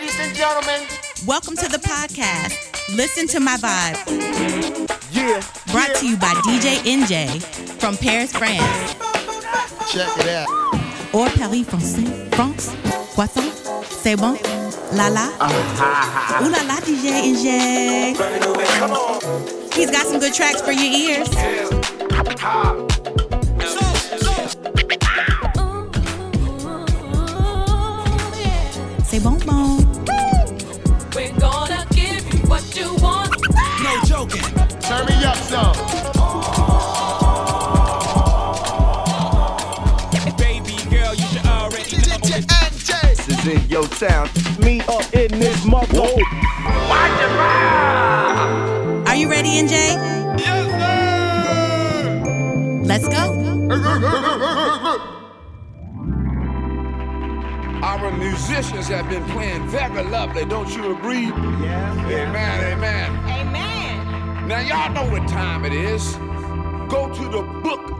[0.00, 0.80] Ladies and gentlemen,
[1.26, 2.56] welcome to the podcast.
[2.96, 3.98] Listen to my vibe.
[5.12, 5.42] Yeah.
[5.70, 5.94] Brought yeah.
[5.94, 7.42] to you by DJ NJ
[7.78, 8.94] from Paris, France.
[9.92, 10.48] Check it out.
[11.12, 12.34] Or Paris, Français.
[12.34, 12.74] France.
[13.14, 13.42] Poisson.
[13.90, 14.38] C'est bon.
[14.94, 15.28] La la.
[15.38, 16.46] Uh-huh.
[16.46, 18.16] Ooh la la, DJ NJ.
[18.78, 19.70] Come on.
[19.74, 21.28] He's got some good tracks for your ears.
[29.10, 29.59] C'est bon bon.
[43.40, 44.28] This is in your town.
[44.60, 46.00] Me up in this mother.
[49.06, 49.70] Are you ready, NJ?
[50.38, 50.66] Yes,
[52.02, 52.22] sir.
[52.84, 53.36] Let's go.
[57.82, 61.28] Our musicians have been playing very lovely, don't you agree?
[61.28, 62.08] Yeah.
[62.08, 63.16] Amen, amen.
[63.26, 64.48] Amen.
[64.48, 66.16] Now, y'all know what time it is.
[66.90, 67.90] Go to the book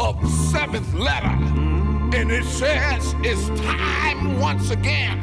[0.00, 1.38] of seventh letter,
[2.12, 5.20] and it says it's time once again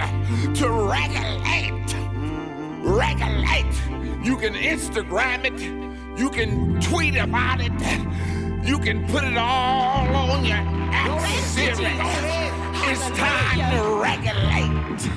[0.54, 1.96] to regulate.
[2.82, 4.26] Regulate.
[4.26, 7.72] You can Instagram it, you can tweet about it,
[8.66, 11.92] you can put it all on your app Siri.
[12.90, 15.12] It's time to regulate.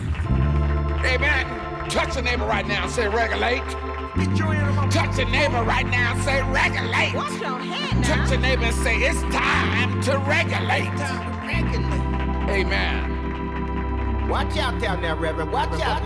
[1.06, 1.88] Amen.
[1.88, 3.89] Touch your neighbor right now and say regulate.
[4.90, 7.14] Touch your neighbor right now and say regulate.
[7.14, 10.90] watch your hand Touch your neighbor and say it's time to regulate.
[12.50, 14.28] Amen.
[14.28, 15.52] Watch out down there, Reverend.
[15.52, 16.04] Watch out.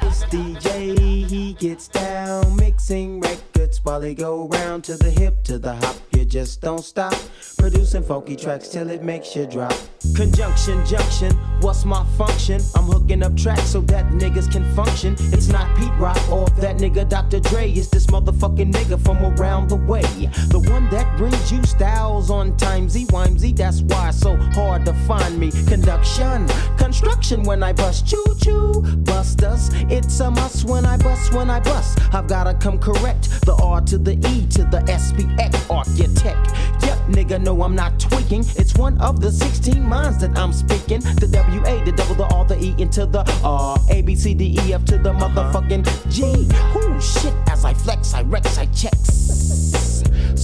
[0.00, 5.58] This DJ, he gets down, mixing records while they go round to the hip, to
[5.58, 5.96] the hop.
[6.14, 7.14] You just don't stop.
[7.58, 9.74] Producing funky tracks till it makes you drop.
[10.14, 12.60] Conjunction, junction, what's my function?
[12.76, 15.16] I'm hooking up tracks so that niggas can function.
[15.32, 17.40] It's not Pete Rock or that nigga Dr.
[17.40, 17.72] Dre.
[17.72, 20.02] It's this motherfucking nigga from around the way.
[20.50, 23.56] The one that brings you styles on timesy, wimesy.
[23.56, 25.50] That's why it's so hard to find me.
[25.66, 26.46] Conduction,
[26.76, 28.06] construction when I bust.
[28.06, 29.70] Choo choo, busters.
[29.90, 31.98] It's a must when I bust, when I bust.
[32.14, 33.30] I've gotta come correct.
[33.46, 34.84] The R to the E to the
[36.04, 36.84] SPX architect.
[36.84, 38.44] Yep, nigga, no, I'm not tweaking.
[38.56, 41.00] It's one of the 16 minds that I'm speaking.
[41.00, 43.78] The W A, the double, the R, the E into the R.
[43.90, 46.22] A B C D E F to the motherfucking G.
[46.74, 49.83] Whoo, shit, as I flex, I rex, I checks.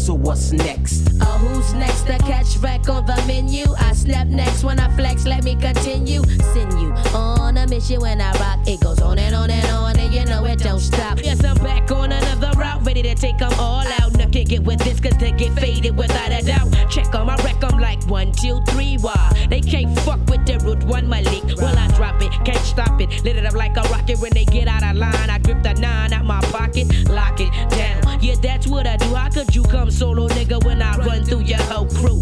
[0.01, 1.11] So what's next?
[1.21, 3.67] Oh, who's next to catch back on the menu?
[3.79, 6.23] I snap next when I flex, let me continue.
[6.55, 8.67] Send you on a mission when I rock.
[8.67, 11.23] It goes on and on and on, and you know it don't stop.
[11.23, 14.13] Yes, I'm back on another route, ready to take them all out.
[14.15, 16.75] Now can't get with this, cause they get faded without a doubt.
[16.91, 19.47] Check on my wreck, I'm like one, two, three, why?
[19.51, 21.45] They can't fuck with the root one, my leak.
[21.59, 23.23] Well, I drop it, can't stop it.
[23.23, 25.29] Lit it up like a rocket when they get out of line.
[25.29, 28.19] I grip the nine out my pocket, lock it down.
[28.23, 29.15] Yeah, that's what I do.
[29.15, 32.21] How could you come solo, nigga, when I run through your whole crew?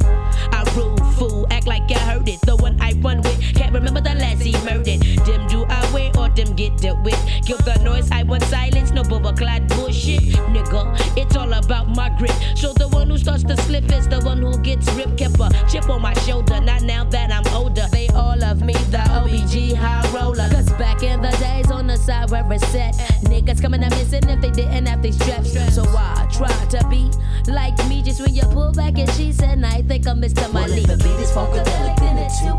[0.53, 2.41] I rule, fool, act like you heard it.
[2.43, 5.01] The one I run with, can't remember the last he murdered.
[5.27, 7.19] Them do I wear or them get dealt with.
[7.47, 10.23] Kill the noise, I want silence, no bubble clad bullshit.
[10.53, 12.33] Nigga, it's all about my grip.
[12.57, 15.19] So the one who starts to slip is the one who gets ripped.
[15.19, 17.87] Kept a chip on my shoulder, not now that I'm older.
[17.91, 20.49] They all of me, the OBG high roller.
[20.51, 24.29] Cause back in the days on the side where it's set, niggas coming up missing
[24.29, 25.53] if they didn't have these straps.
[25.75, 27.11] So I try to be
[27.51, 30.43] like me just when you pull back and she said, I think I'm Mr.
[30.53, 30.85] Well, Malik.
[30.85, 32.58] if the beat is funkadelic, then it too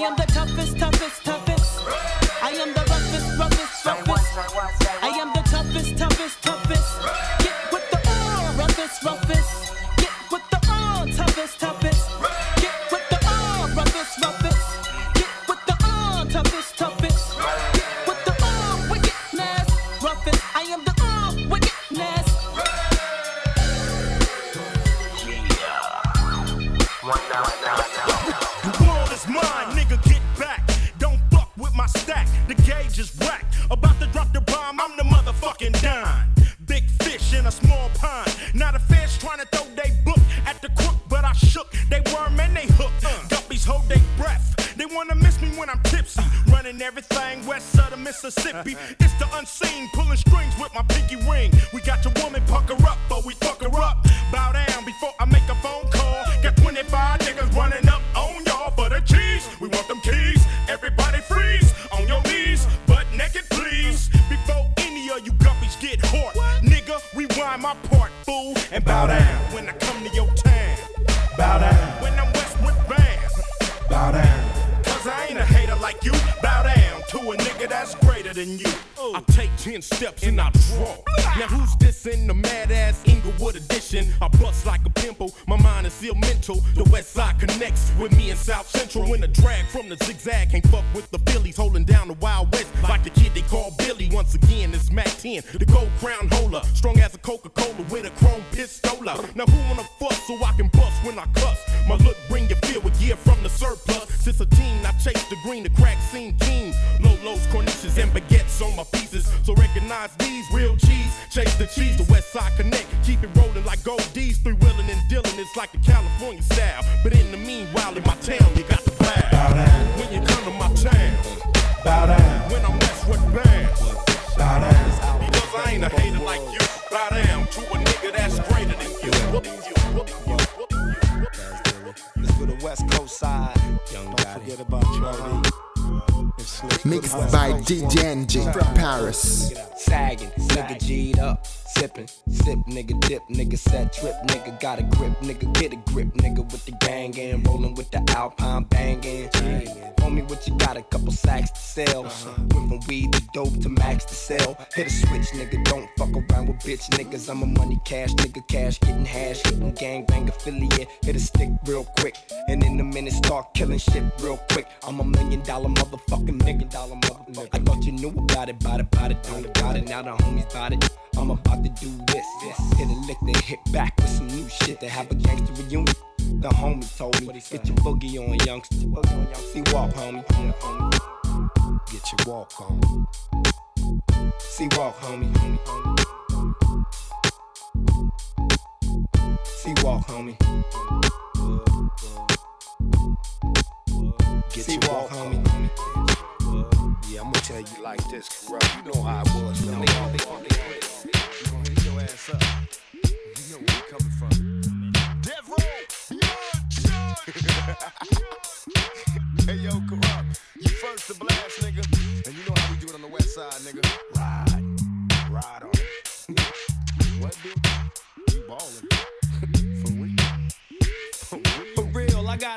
[0.00, 1.37] I'm the toughest, toughest, toughest.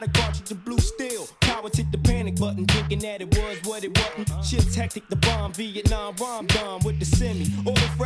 [0.02, 1.28] Got a cartridge of blue steel.
[1.42, 4.46] Cowards hit the panic button, thinking that it was what it wasn't.
[4.46, 7.00] Shit's hectic, the bomb, Vietnam, done with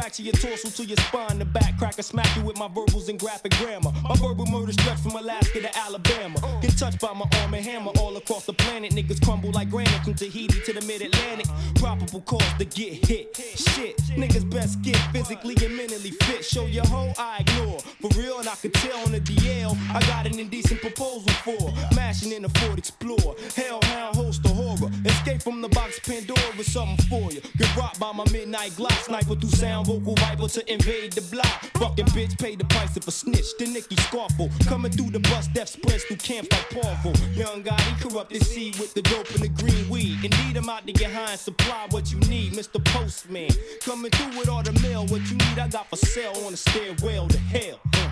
[0.06, 3.20] fracture your torso to your spine, the back cracker smack you with my verbals and
[3.20, 3.92] graphic grammar.
[4.08, 6.38] My verbal murder stretch from Alaska to Alabama.
[6.62, 8.92] Get touched by my arm and hammer all across the planet.
[8.92, 11.48] Niggas crumble like granite from Tahiti to the mid Atlantic.
[11.74, 13.36] Probable cause to get hit.
[13.36, 16.46] Shit, niggas best get physically and mentally fit.
[16.46, 17.80] Show your hoe, I ignore.
[17.80, 21.74] For real, and I could tell on the DL, I got an indecent proposal for.
[21.96, 23.34] Mashing in a Ford Explorer.
[23.56, 24.92] Hellhound host of horror.
[25.04, 27.42] Escape from the box Pandora with something for you.
[27.58, 29.04] Get rocked by my midnight Glock.
[29.06, 31.62] Sniper through sound vocal viper to invade the block.
[31.78, 33.58] Fucking bitch, pay the price if a snitch.
[33.58, 34.50] The Nicky Scarful.
[34.66, 37.14] Coming through the bus, death spreads through camps like Paulful.
[37.34, 40.18] Young guy, he corrupted seed with the dope and the green weed.
[40.24, 42.84] Indeed, I'm out to get high and supply what you need, Mr.
[42.84, 43.50] Postman.
[43.82, 46.58] Coming through with all the mail, what you need, I got for sale on the
[46.58, 47.80] stairwell to hell.
[47.94, 48.12] Uh.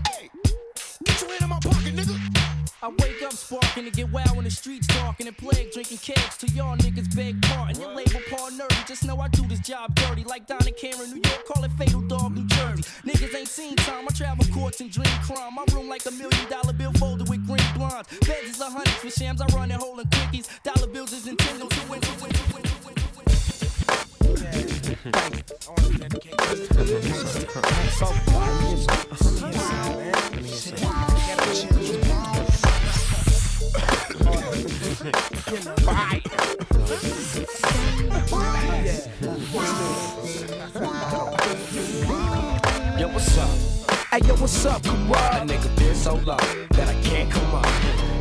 [1.06, 2.53] Get your hand in my pocket, nigga.
[2.84, 6.36] I wake up sparking and get wild in the streets talking and plague drinking kegs
[6.36, 7.80] till y'all niggas beg pardon.
[7.80, 11.22] Your label Paul Nerdy, just know I do this job dirty like Donna Cameron, New
[11.24, 12.84] York, call it Fatal Dog, New Jersey.
[13.06, 15.56] Niggas ain't seen time, I travel courts and dream crime.
[15.56, 18.10] My room like a million dollar bill folded with green blondes.
[18.20, 20.50] Beds is a hundred for shams, I run it hole in quickies.
[20.64, 22.64] Dollar bills is Nintendo to win, win, win, win,
[32.04, 32.10] win,
[35.02, 35.14] win.
[43.00, 43.50] Yo, what's up?
[44.12, 45.42] Hey, yo, what's up, Kurupt?
[45.42, 46.38] A nigga been so low
[46.72, 47.68] that I can't come up.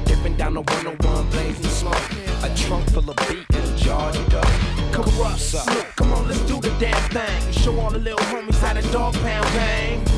[0.06, 1.96] Dipping down the 101, blazing smoke.
[2.42, 4.40] A trunk full of beat and a jar of dough.
[4.92, 5.96] Kurupt, up.
[5.96, 7.52] Come on, let's do the damn thing.
[7.52, 9.44] Show all the little homies how the Dogg Pound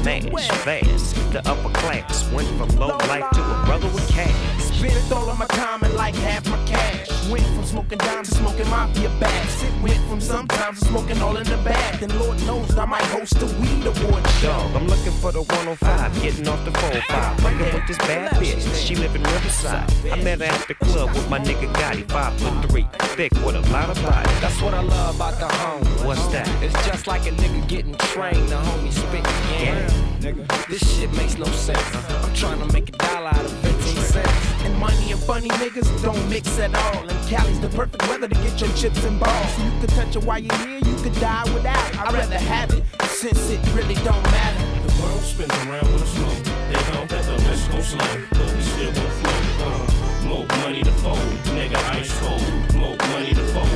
[0.05, 0.33] bang.
[0.33, 4.64] Mash fast, the upper class went from low life to a brother with cash.
[4.79, 7.09] Spent all of my time and like half my cash.
[7.29, 9.63] Went from smoking dimes to smoking mafia bags.
[9.63, 12.01] It went from sometimes to smoking all in the bag.
[12.01, 14.71] Then Lord knows I might host a weed award show.
[14.75, 17.41] I'm looking for the 105, getting off the 405.
[17.41, 19.91] Fucking with this bad bitch, she live in Riverside.
[20.13, 23.57] I met her at the club with my nigga Gotti, five foot three, thick with
[23.57, 24.29] a lot of body.
[24.41, 25.85] That's what I love about the home.
[26.07, 26.49] What's that?
[26.63, 29.23] It's just like a nigga getting trained, the homie spitting
[29.57, 30.15] game.
[30.21, 31.81] Nigga, this shit makes no sense.
[31.95, 34.54] I'm trying to make a dollar out of 15 cents.
[34.79, 37.09] Money and funny niggas don't mix at all.
[37.09, 39.55] And Cali's the perfect weather to get your chips and balls.
[39.55, 41.97] So you can touch it while you're here, you could die without.
[41.99, 44.65] I'd rather have it since it really don't matter.
[44.87, 46.35] The world spins around with a slow.
[46.69, 49.67] They don't let the rest go slow, but we still gon' flow.
[49.67, 51.19] Uh, more money to fold,
[51.57, 52.75] nigga ice cold.
[52.75, 53.69] More money to fold.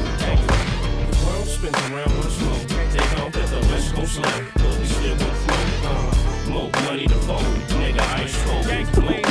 [1.09, 2.59] The world spins around with a slow.
[2.93, 5.65] They don't let the rest go slow, but we still gon' flow.
[5.89, 7.45] Uh, more money to fold,
[7.81, 9.28] nigga ice cold.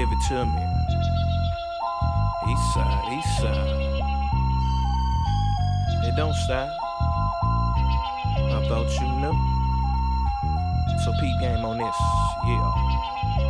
[0.00, 0.62] Give it to me.
[2.48, 3.68] East side, east side.
[6.04, 6.70] It don't stop.
[8.50, 9.36] I thought you knew.
[11.04, 11.98] So peep game on this,
[12.46, 13.49] yeah.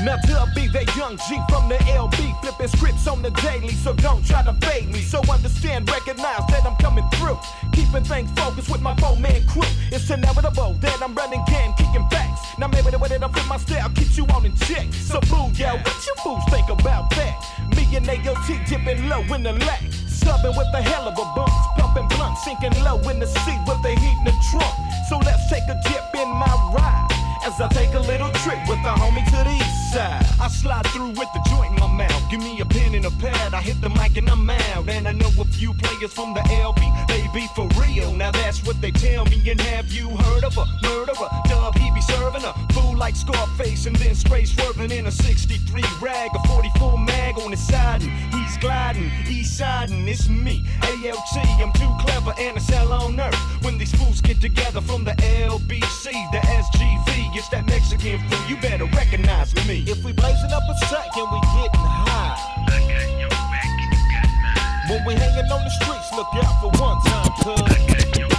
[0.00, 3.92] Now to be that young G from the LB, flipping scripts on the daily, so
[3.94, 5.00] don't try to fade me.
[5.00, 7.36] So understand, recognize that I'm coming through,
[7.72, 9.66] keeping things focused with my four-man crew.
[9.90, 12.40] It's inevitable that I'm running game, kicking backs.
[12.58, 14.86] Now maybe the way that I fit my style keeps you on in check.
[14.94, 17.34] So boo, yo, what you fools think about that?
[17.74, 21.50] Me and AOT dipping low in the lack, subbing with a hell of a bump,
[21.74, 24.74] pumping blunt, sinking low in the seat with the heat in the trunk.
[25.08, 27.06] So let's take a dip in my ride.
[27.44, 30.24] As I take a little trip with the homie to the east side.
[30.40, 32.22] I slide through with the joint in my mouth.
[32.30, 33.54] Give me a pen and a pad.
[33.54, 34.88] I hit the mic and I'm out.
[34.88, 36.80] And I know a few players from the LB.
[37.08, 38.12] They be for real.
[38.14, 39.42] Now that's what they tell me.
[39.50, 41.30] And have you heard of a murderer?
[41.48, 43.86] Dub, he be serving a fool like Scarface.
[43.86, 46.30] And then spray swerving in a 63 rag.
[46.34, 48.02] A 44 mag on his side.
[48.02, 50.06] And he's gliding, east siding.
[50.06, 51.36] It's me, ALT.
[51.62, 53.34] I'm too clever and a cell on earth.
[53.64, 57.36] When these fools get together from the LBC, the SGV.
[57.38, 58.48] It's that Mexican fool.
[58.48, 59.77] you better recognize me.
[59.86, 62.34] If we blazing up a second, we getting high.
[62.66, 64.90] I got your back and you got mine.
[64.90, 67.60] When we hanging on the streets, look out for one time, cuz.
[67.62, 68.37] I got your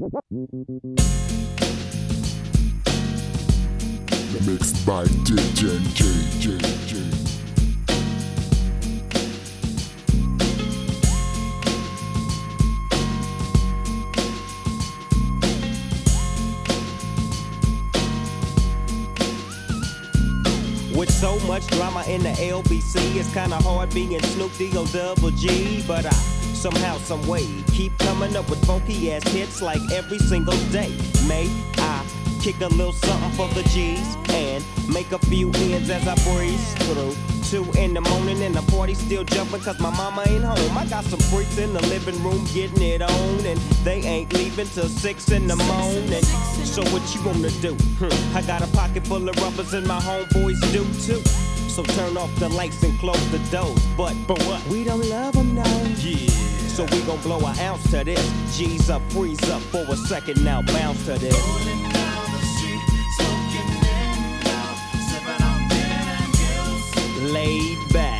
[0.00, 0.46] Mixed
[4.86, 6.46] by DJ JJ.
[20.96, 25.84] With so much drama in the LBC, it's kinda hard being Snoop D-O double G.
[25.86, 26.31] But I
[26.62, 30.96] somehow, some way, keep coming up with funky ass hits like every single day.
[31.26, 32.06] May I
[32.40, 36.74] kick a little something for the G's and make a few ends as I breeze
[36.74, 37.16] through.
[37.50, 40.78] Two in the morning and the party still jumping cause my mama ain't home.
[40.78, 44.68] I got some freaks in the living room getting it on and they ain't leaving
[44.68, 46.22] till six in the morning.
[46.62, 47.74] So what you wanna do?
[47.98, 48.36] Hmm.
[48.36, 51.61] I got a pocket full of rubbers and my homeboys do too.
[51.72, 53.82] So turn off the lights and close the doors.
[53.96, 54.62] But, but what?
[54.66, 55.82] We don't love them now.
[55.96, 56.28] Yeah.
[56.68, 58.58] So we gon' blow an ounce to this.
[58.58, 61.32] G's up, freeze up for a second now, bounce to this.
[67.32, 68.11] laid back.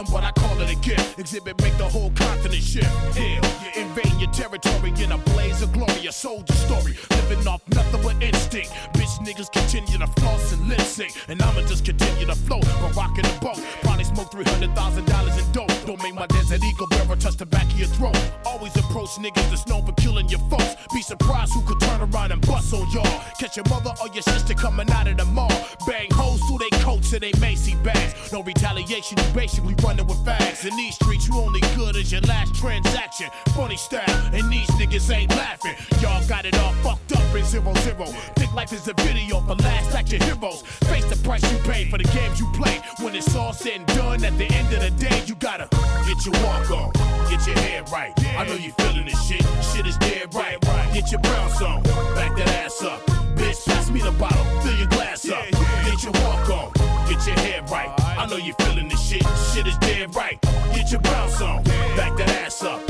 [0.00, 1.18] Problem, but I call it a gift.
[1.18, 2.88] Xzibit make the whole continent shift.
[3.18, 3.40] Yeah,
[3.74, 6.96] you invade territory in a blaze of glory, a soldier story.
[7.10, 8.70] Living off nothing but instinct.
[8.94, 11.12] Bitch niggas continue to floss and lip sync.
[11.28, 13.60] And I'ma just continue to float, but rocking the boat.
[13.82, 15.86] Probably smoke $300,000 in dope.
[15.86, 18.16] Don't make my desert eagle bearer touch the back of your throat.
[18.44, 20.76] Always approach niggas that's known for killing your folks.
[20.92, 23.22] Be surprised who could turn around and bust on y'all.
[23.38, 25.52] Catch your mother or your sister coming out of the mall.
[25.86, 28.32] Bang hoes through they coats and they Macy bags.
[28.32, 30.66] No retaliation, you basically running with fags.
[30.68, 33.28] In these streets, you only good as your last transaction.
[33.56, 35.74] Funny style, and these niggas ain't laughing.
[36.00, 38.06] Y'all got it all fucked up in zero zero.
[38.36, 40.62] Think life is a video for last action heroes.
[40.90, 42.80] Face the price you pay for the games you play.
[43.00, 45.68] When it's all said and done, at the end of the day, you gotta
[46.06, 46.92] get your walk on,
[47.30, 48.12] get your head right.
[48.36, 49.44] I know you feeling this shit.
[49.72, 50.60] Shit is dead right.
[50.92, 51.82] Get your bounce on,
[52.14, 53.00] back that ass up.
[53.36, 55.44] Bitch, pass me the bottle, fill your glass up.
[55.84, 56.72] Get your walk on,
[57.08, 57.90] get your head right.
[58.18, 59.24] I know you feeling this shit.
[59.52, 60.40] Shit is dead right.
[60.74, 61.62] Get your bounce on,
[61.96, 62.80] back that ass up.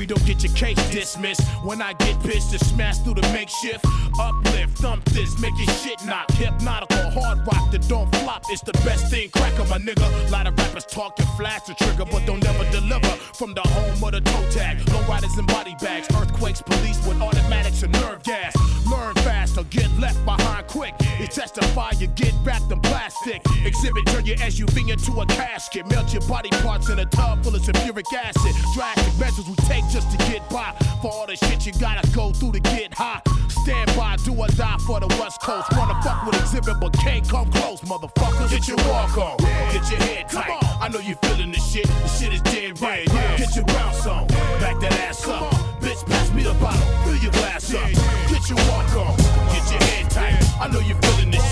[0.00, 1.42] Jury don't get your case dismissed.
[1.62, 3.84] When I get pissed, to smash through the makeshift.
[4.18, 6.30] Uplift, thump this, make your shit knock.
[6.32, 8.44] Hypnotical, hard rock that don't flop.
[8.48, 10.30] It's the best thing, cracker, my nigga.
[10.30, 13.10] lot of rappers talk and flash the trigger, but don't never deliver.
[13.36, 17.20] From the home of the toe tag, low riders and body bags, earthquakes, police with
[17.20, 18.54] automatics and nerve gas.
[18.90, 20.94] Learn fast or get left behind quick.
[21.18, 23.42] You testify, you get wrapped in plastic.
[23.44, 25.86] Xzibit, turn your SUV into a casket.
[25.88, 28.54] Melt your body parts in a tub full of sulfuric acid.
[28.74, 30.72] Drastic measures we take just to get by.
[31.02, 33.20] For all the shit you gotta go through to get high.
[33.62, 35.68] Stand by, do or die for the West Coast.
[35.76, 38.48] Wanna fuck with Xzibit, but can't come close, motherfucker.
[38.50, 39.36] Get your walk on,
[39.72, 40.58] get your head tight.
[40.80, 41.86] I know you feeling this shit.
[41.86, 43.06] The shit is dead right.
[43.36, 44.26] Get your bounce on,
[44.60, 45.52] back that ass up.
[45.80, 47.90] Bitch, pass me the bottle, fill your glass up.
[48.30, 49.16] Get your walk on,
[49.52, 50.60] get your head tight.
[50.60, 51.49] I know you feeling this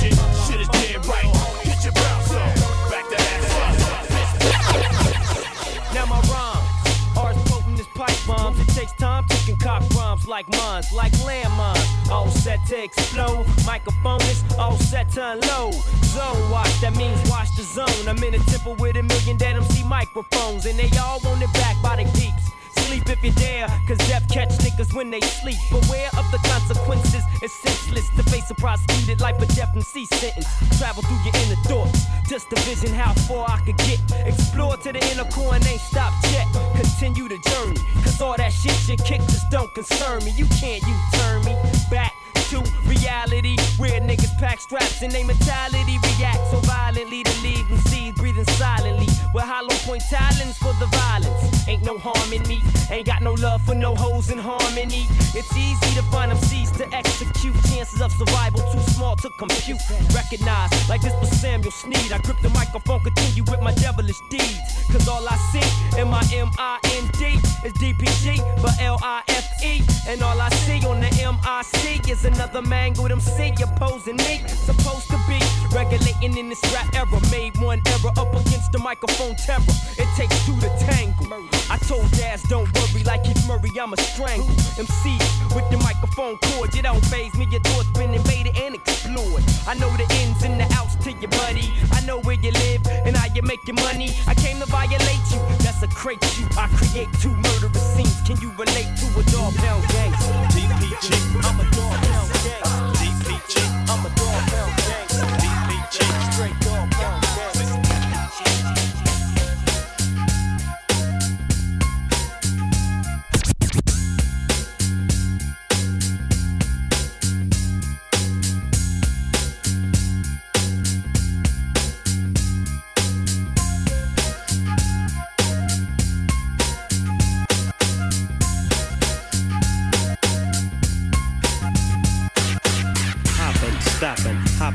[8.98, 12.10] time to concoct rhymes like mines, like landmines.
[12.10, 13.46] All set to explode.
[13.64, 15.74] Microphone is all set to unload.
[16.04, 18.08] Zone watch, that means watch the zone.
[18.08, 21.52] I'm in a temple with a million dead MC microphones, and they all want it
[21.54, 22.50] back by the peeps
[22.88, 23.68] sleep if you dare.
[23.86, 25.58] Cause death catch niggas when they sleep.
[25.70, 27.22] Beware of the consequences.
[27.42, 30.46] It's senseless to face a prosecuted life or death and cease sentence.
[30.78, 34.00] Travel through your inner thoughts just to vision how far I could get.
[34.26, 36.46] Explore to the inner core and ain't stop yet.
[36.74, 37.80] Continue the journey.
[38.02, 40.32] Cause all that shit you kick just don't concern me.
[40.32, 41.54] You can't you turn me
[41.90, 42.17] back
[42.50, 43.56] to reality.
[43.76, 48.44] Where niggas pack straps and they mentality react so violently to leave them seeds breathing
[48.56, 49.06] silently.
[49.34, 51.68] With hollow point talents for the violence.
[51.68, 52.62] Ain't no harm in me.
[52.90, 55.06] Ain't got no love for no hoes in harmony.
[55.34, 57.54] It's easy to find them seeds to execute.
[57.68, 59.80] Chances of survival too small to compute.
[60.14, 62.12] Recognize like this was Samuel Sneed.
[62.12, 64.58] I grip the microphone, continue with my devilish deeds.
[64.90, 69.82] Cause all I see in my M-I-N-D is DPG, but L-I-F-E.
[70.08, 74.42] And all I see on the M-I-C is an another mangled MC opposing me.
[74.46, 75.40] Supposed to be
[75.74, 77.20] regulating in this rap era.
[77.32, 79.74] Made one error up against the microphone terror.
[79.98, 81.26] It takes two to tangle.
[81.68, 84.48] I told Daz, don't worry, like Keith Murray, I'ma strangle.
[84.78, 85.18] MC
[85.54, 87.48] with the microphone cord, you don't phase me.
[87.50, 88.76] Your thoughts been invaded and
[89.18, 91.72] I know the ins and the outs to you, buddy.
[91.90, 94.10] I know where you live and how you make your money.
[94.28, 95.40] I came to violate you.
[95.58, 96.46] That's a crate you.
[96.56, 98.20] I create two murderous scenes.
[98.22, 100.32] Can you relate to a Dogg Pound gangster?
[100.54, 101.10] DPG.
[101.42, 103.02] I'm a Dogg Pound gangster.
[103.02, 103.90] DPG.
[103.90, 104.27] I'm a dog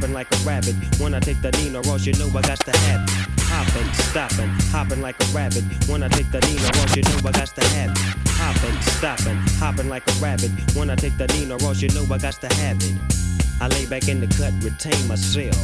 [0.03, 0.75] hopping like a rabbit.
[0.99, 3.09] When I take the Nina Ross, you know I got to have it.
[3.47, 5.63] Hopping, stopping, hopping like a rabbit.
[5.87, 7.97] When I take the Nina Ross, you know I got to have it.
[8.35, 10.51] Hopping, stopping, hopping like a rabbit.
[10.75, 12.95] When I take the Nina Ross, you know I got to have it.
[13.61, 15.55] I lay back in the cut, retain myself.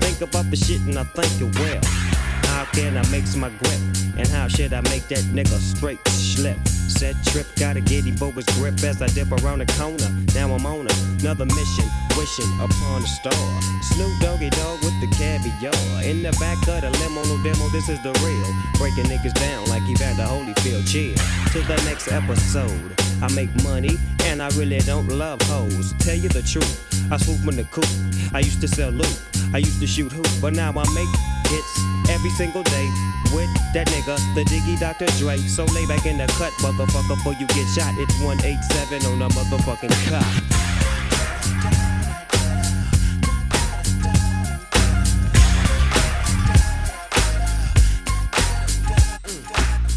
[0.00, 2.11] Think about the shit and I think it well.
[2.52, 3.80] How can I make my grip?
[4.18, 6.58] And how should I make that nigga straight slip?
[6.68, 10.10] Said trip, get him for his grip as I dip around the corner.
[10.34, 10.86] Now I'm on
[11.18, 13.32] another mission, wishing upon a star.
[13.80, 16.04] Snoop Doggy Dogg with the caviar.
[16.04, 18.50] In the back of the limo, no demo, this is the real.
[18.76, 20.86] Breaking niggas down like he had the Holyfield.
[20.86, 21.16] Chill
[21.52, 22.92] to the next episode.
[23.22, 25.94] I make money and I really don't love hoes.
[26.00, 27.88] Tell you the truth, I swoop in the coop.
[28.34, 29.22] I used to sell loot,
[29.54, 31.08] I used to shoot hoop, but now I make
[31.48, 32.88] hits every single day
[33.32, 35.06] with that nigga, the Diggy Dr.
[35.18, 35.38] Dre.
[35.38, 37.94] So lay back in the cut, motherfucker, before you get shot.
[37.96, 40.26] It's 187 on the motherfucking cop.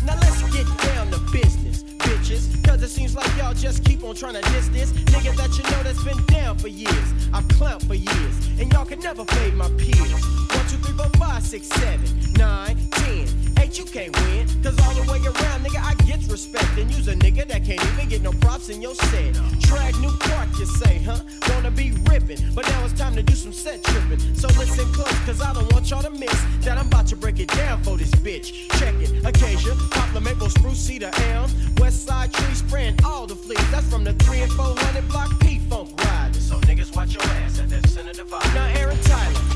[0.06, 2.56] Now let's get down to business, bitches.
[2.76, 5.84] It seems like y'all just keep on trying to diss this nigga that you know
[5.84, 7.14] that's been down for years.
[7.34, 10.35] I've clowned for years, and y'all can never fade my peers.
[11.56, 13.30] Six, seven, nine, ten.
[13.62, 14.46] Eight, you can't win.
[14.62, 16.78] Cause all the way around, nigga, I get respect.
[16.78, 19.36] And use a nigga that can't even get no props in your set.
[19.64, 21.22] Tragniew Park, you say, huh?
[21.52, 24.20] Wanna be ripping, but now it's time to do some set tripping.
[24.36, 27.40] So listen close, cause I don't want y'all to miss that I'm about to break
[27.40, 28.70] it down for this bitch.
[28.78, 33.72] Check it, Acacia, poplar, maple, spruce, cedar, elm, west side tree spraying all the fleas.
[33.72, 36.42] That's from the 3 and 400 block P funk riding.
[36.42, 38.54] So niggas watch your ass at that center divide.
[38.54, 39.55] Now Aaron Tyler, tell me why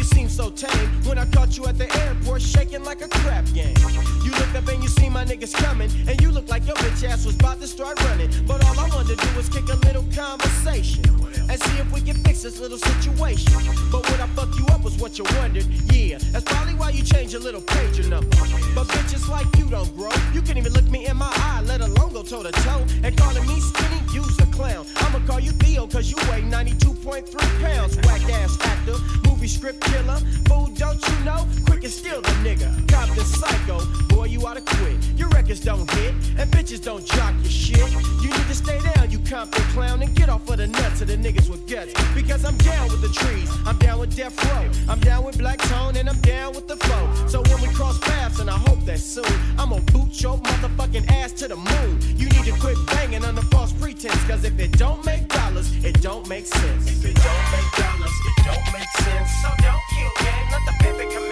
[0.00, 3.44] you seem so tame when I caught you at the airport shaking like a crap
[3.52, 3.76] game.
[4.24, 7.06] You looked up and you see my niggas coming, and you look like your bitch
[7.06, 8.30] ass was about to start running.
[8.46, 11.04] But all I wanted to do was kick a little conversation
[11.50, 13.52] and see if we can fix this little situation.
[13.90, 15.66] But what I fuck you up was what you wondered.
[15.92, 18.36] Yeah, that's probably why you changed your little pager number.
[18.74, 20.12] But bitches like you don't grow.
[20.32, 22.84] You can't even look me in my eye, let alone go toe to toe.
[23.02, 24.86] And calling me skinny, you's a clown.
[24.96, 27.96] I'ma call you Theo, cause you weigh 92.3 pounds.
[28.06, 28.94] Whack ass actor,
[29.26, 30.18] movie script killer.
[30.46, 31.46] Fool, don't you know?
[31.66, 32.70] Quick and steal the nigga.
[32.88, 34.96] Compton psycho, boy, you oughta quit.
[35.16, 37.92] Your records don't hit, and bitches don't jock your shit.
[38.22, 41.08] You need to stay down, you Compton clown, and get off of the nuts of
[41.08, 41.16] the
[41.48, 41.92] with guts.
[42.14, 45.58] Because I'm down with the trees, I'm down with Death Row, I'm down with Black
[45.58, 47.26] Tone, and I'm down with the flow.
[47.26, 49.24] So when we cross paths, and I hope that soon,
[49.58, 51.98] I'm gonna boot your motherfucking ass to the moon.
[52.16, 56.00] You need to quit banging under false pretense, cause if it don't make dollars, it
[56.02, 56.90] don't make sense.
[56.90, 59.30] If it don't make dollars, it don't make sense.
[59.42, 61.29] So don't kill game, let the paper commence.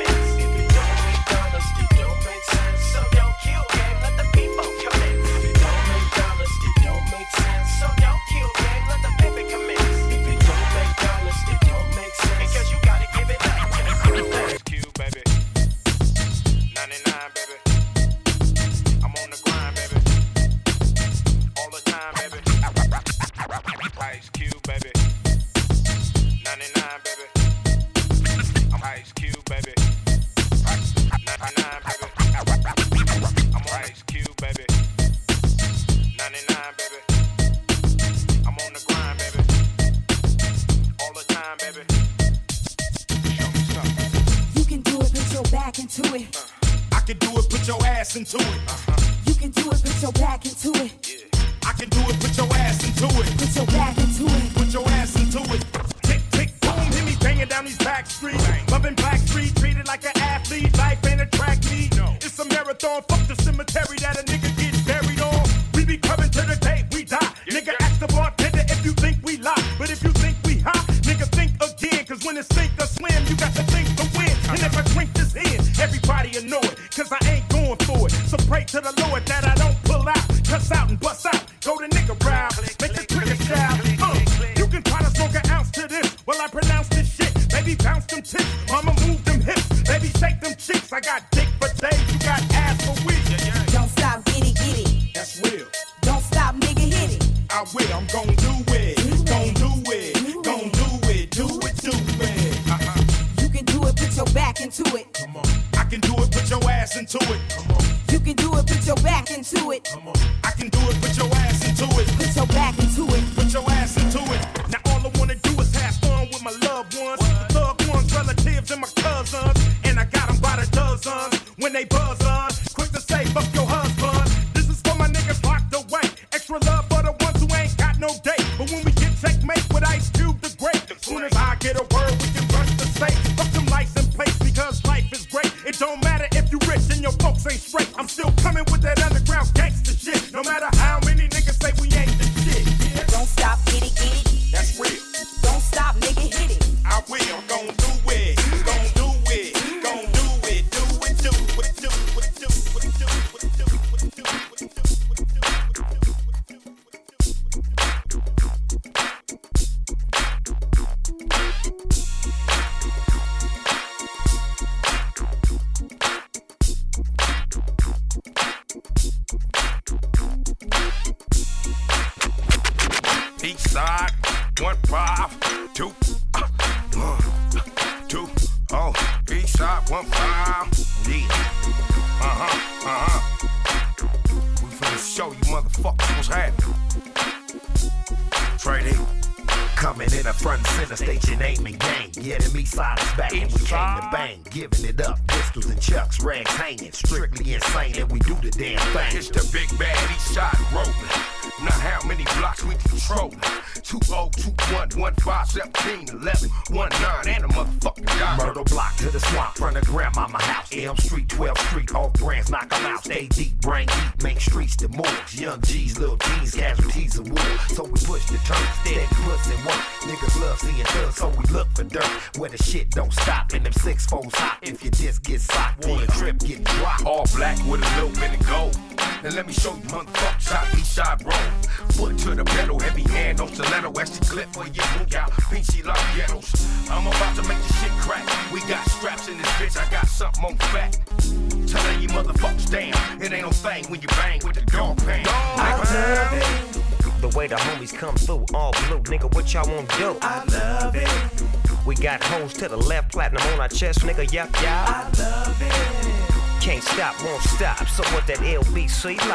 [258.98, 259.27] sleep.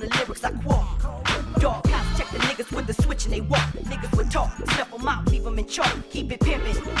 [0.00, 1.60] the lyrics I quote.
[1.60, 3.68] Dog cops check the niggas with the switch and they walk.
[3.84, 6.99] Niggas would talk, step them out, leave them in charge, Keep it pimping.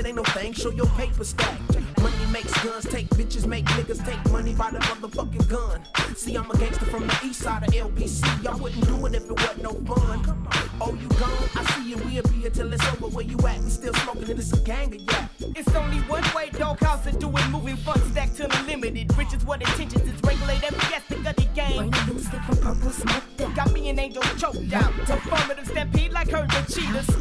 [0.00, 0.52] it ain't no thing.
[0.52, 1.60] Show your paper stack.
[2.00, 5.84] Money makes guns, take bitches, make niggas take money by the motherfucking gun.
[6.16, 8.42] See, I'm a gangster from the east side of LBC.
[8.42, 10.48] Y'all wouldn't do it if it wasn't no fun.
[10.80, 11.48] Oh, you gone?
[11.54, 11.96] I see you.
[11.98, 13.08] We'll be here till it's over.
[13.08, 13.60] Where you at?
[13.60, 15.28] We still smoking and it's a gang of yeah.
[15.54, 17.48] It's only one way, Doghouse to do it?
[17.50, 19.14] Moving funds stack till unlimited.
[19.18, 20.08] Riches, what intentions?
[20.08, 21.76] It's regulate every aspect of the game.
[21.76, 24.92] When you from purple smoke, got me an angel choked out.
[25.10, 27.19] Affirmative stampede like herd of cheetahs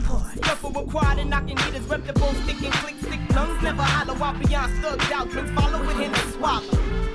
[0.50, 1.58] careful required, quiet and I can
[1.88, 5.52] rep the bone, stick and click, stick lungs, never hollow out beyond thugged out, drinks
[5.52, 7.09] follow with him and swallow.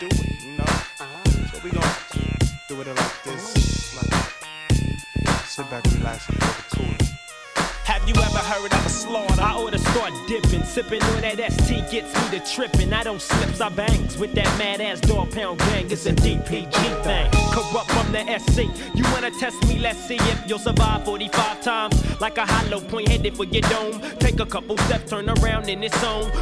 [0.00, 0.64] Do it, you know?
[0.64, 1.24] Uh-huh.
[1.52, 1.82] So we gon'
[2.68, 3.94] do it like this.
[3.94, 7.06] Like, sit back, relax, and cool.
[7.84, 9.40] Have you ever heard of a slaughter?
[9.40, 12.92] I oughta start dipping, sipping on that ST gets me to tripping.
[12.92, 15.88] I don't slips, I bangs with that mad ass Dogg Pound gang.
[15.88, 17.30] It's a DPG thing.
[17.52, 18.62] Kurupt from the SC.
[18.96, 19.78] You wanna test me?
[19.78, 22.20] Let's see if you'll survive 45 times.
[22.20, 24.00] Like a hollow point headed for your dome.
[24.18, 26.32] Take a couple steps, turn around in its own.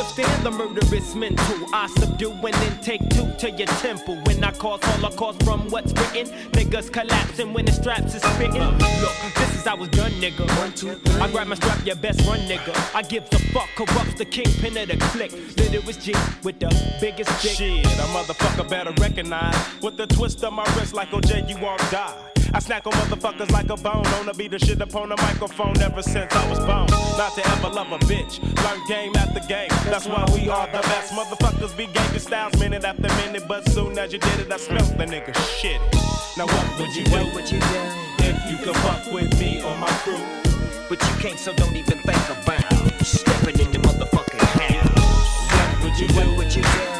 [0.00, 1.74] Withstand the murderous mental.
[1.74, 4.16] I subdue and then take two to your temple.
[4.24, 8.62] When I cause holocaust from what's written, niggas collapsing when the straps is spitting.
[8.62, 10.48] Look, this is how it's done, nigga.
[10.58, 11.20] One, two, three.
[11.20, 12.72] I grab my strap, your best run, nigga.
[12.94, 15.32] I give a fuck, Kurupt's the kingpin of the clique.
[15.58, 17.52] Little was G with the biggest dick.
[17.52, 19.54] Shit, a motherfucker better recognize.
[19.82, 22.16] With the twist of my wrist like OJ, you won't die.
[22.52, 24.02] I snack on motherfuckers like a bone.
[24.16, 26.86] Wanna be the shit upon the microphone ever since I was born.
[27.16, 28.42] Not to ever love a bitch.
[28.64, 29.68] Learn game after game.
[29.84, 31.12] That's why we are the best.
[31.12, 33.44] Motherfuckers be gangster styles minute after minute.
[33.46, 35.80] But soon as you did it, I smelt the nigga shit.
[36.36, 37.20] Now what would you do?
[37.34, 37.80] What you do?
[38.18, 40.18] If you could fuck with me or my crew.
[40.88, 42.66] But you can't, so don't even think about
[43.06, 45.52] stepping in the motherfucking house.
[45.52, 46.36] What would you do?
[46.36, 46.99] What you do?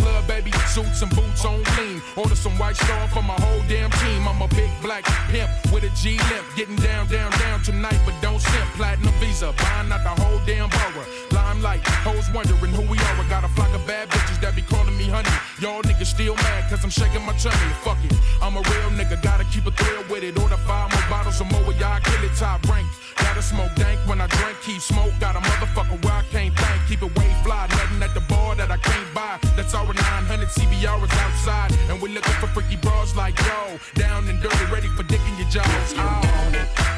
[0.00, 2.00] Club, baby, suits and boots on clean.
[2.16, 4.26] Order some white star for my whole damn team.
[4.28, 8.14] I'm a big black pimp with a G limp, getting down, down, down tonight, but
[8.22, 8.68] don't simp.
[8.78, 11.06] Platinum visa, buying out the whole damn borough.
[11.32, 13.16] Limelight, hoes wondering who we are.
[13.18, 15.34] I got a flock of bad bitches that be calling me honey.
[15.60, 17.72] Y'all niggas still mad cause I'm shaking my tummy.
[17.82, 20.38] Fuck it, I'm a real nigga, gotta keep a thrill with it.
[20.38, 22.86] Order five more bottles, of more, y'all kill it, top rank.
[23.16, 25.12] Gotta smoke dank when I drink, keep smoke.
[25.20, 27.66] Got a motherfucker where I can't think, keep it way fly.
[27.70, 29.38] Nothing at the bar that I can't buy.
[29.56, 31.72] That's our 900 CBR is outside.
[31.88, 33.78] And we're looking for freaky bras like yo.
[33.94, 35.94] Down and dirty, ready for dicking your jaws.
[35.96, 36.20] Oh.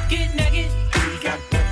[0.09, 0.71] Get naked.
[0.93, 1.62] We got what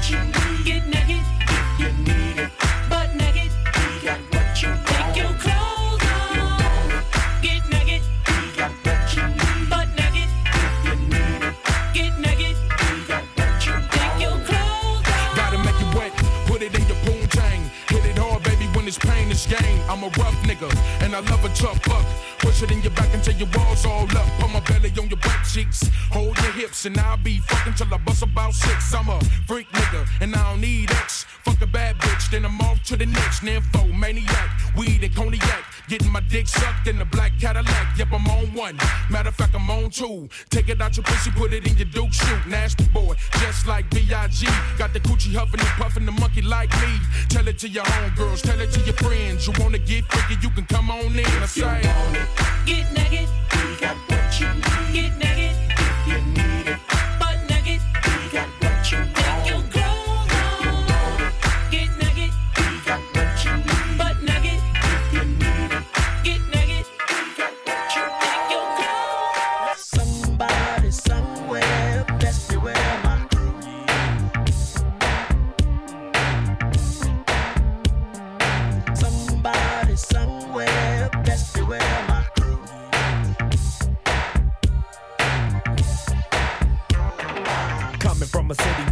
[19.52, 19.80] gain.
[19.90, 20.70] I'm a rough nigga,
[21.04, 22.06] and I love a tough fuck.
[22.40, 24.28] Push it in your back until your walls all up.
[24.40, 25.84] Put my belly on your butt cheeks.
[26.12, 28.94] Hold your hips, and I'll be fucking till I bust about six.
[28.94, 31.26] I'm a freak nigga, and I don't need X.
[31.44, 33.42] Fuck a bad bitch, then I'm off to the next.
[33.42, 35.64] Nympho, maniac, weed and cognac.
[35.88, 37.98] Getting my dick sucked in the black Cadillac.
[37.98, 38.78] Yep, I'm on one.
[39.10, 40.30] Matter of fact, I'm on two.
[40.50, 42.48] Take it out your pussy, put it in your Duke shoot.
[42.48, 44.48] Nasty boy, just like B.I.G.
[44.78, 47.00] Got the coochie huffing and puffing the monkey like me.
[47.30, 49.48] Tell it to your homegirls, tell it to your friends.
[49.48, 50.42] You wanna get freaky?
[50.42, 51.26] You can come on in.
[51.26, 51.82] I say.
[52.66, 53.28] Get naked.
[53.52, 54.94] We got what you need.
[54.94, 55.56] Get naked.
[55.70, 56.91] If you need it.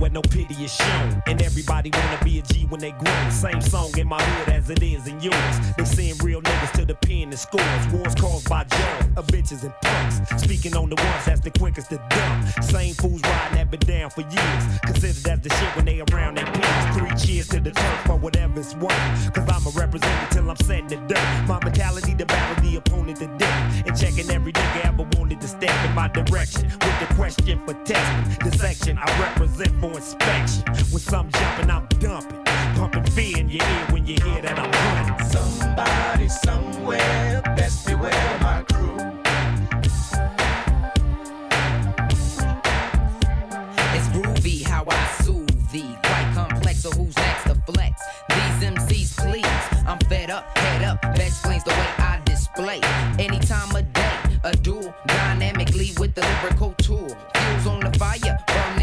[0.09, 1.21] Where no pity is shown.
[1.27, 3.29] And everybody wanna be a G when they grow.
[3.29, 5.55] Same song in my hood as it is in yours.
[5.77, 7.87] They send real niggas to the pen and scores.
[7.91, 10.43] Wars caused by jails of bitches and punks.
[10.43, 12.63] Speaking on the ones that's the quickest to dump.
[12.63, 14.63] Same fools riding that been down for years.
[14.83, 16.97] Considered as the shit when they around their peers.
[16.97, 19.33] Three cheers to the turf for whatever it's worth.
[19.33, 21.47] Cause I'm a representative till I'm setting the dirt.
[21.47, 23.83] My mentality to battle the opponent to death.
[23.85, 26.63] And checking every nigga ever wanted to step in my direction.
[26.63, 28.49] With the question for testing.
[28.49, 30.63] The section I represent for inspection.
[30.91, 32.43] When some jumping, I'm dumping.
[32.75, 35.19] Pumping fear in your ear when you hear that I'm running.
[35.27, 38.97] Somebody somewhere best beware my crew.
[43.95, 45.97] It's groovy how I soothe thee.
[46.03, 48.01] Quite complex, so who's next to flex?
[48.29, 49.85] These MCs, please.
[49.85, 51.01] I'm fed up, head up.
[51.01, 52.79] Best explains the way I display.
[53.19, 57.17] Any time of day, a duel dynamically with the lyrical tool.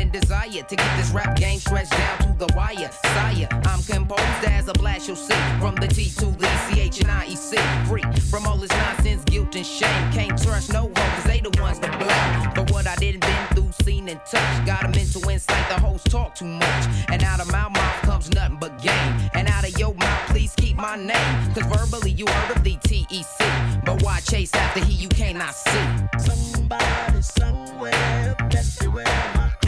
[0.07, 2.91] Burning desire to get this rap game stretched down to the wire.
[2.91, 5.35] Sire, I'm composed as a blast you'll see.
[5.61, 7.87] From the T to the CH and IEC.
[7.87, 10.13] Free from all this nonsense, guilt and shame.
[10.13, 12.55] Can't trust no one, cause they the ones to blame.
[12.55, 14.67] For what I didn't been through, seen and touched.
[14.67, 16.85] Got a mental insight, the host talk too much.
[17.09, 19.15] And out of my mouth comes nothing but game.
[19.35, 21.55] And out of your mouth, please keep my name.
[21.55, 23.85] Cause verbally you heard of the TEC.
[23.85, 25.87] But why chase after he you cannot see?
[26.19, 29.05] Somebody somewhere best beware
[29.35, 29.66] my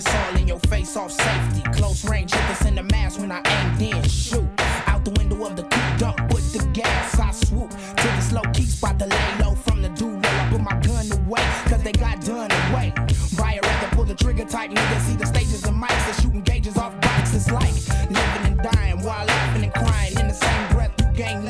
[0.00, 1.62] it's all in your face off safety.
[1.72, 4.48] Close range hit this in the mask when I aim then shoot.
[4.86, 7.18] Out the window of the coupe, dump with the gas.
[7.18, 10.24] I swoop to this low key spot to lay low from the dude.
[10.24, 12.92] I put my gun away, cause they got done away.
[13.36, 15.00] Buyer rather pull the trigger tight, nigga.
[15.00, 17.34] See the stages of mics that shooting gauges off bikes.
[17.34, 17.74] It's like
[18.08, 20.92] living and dying while laughing and crying in the same breath.
[20.98, 21.44] You gain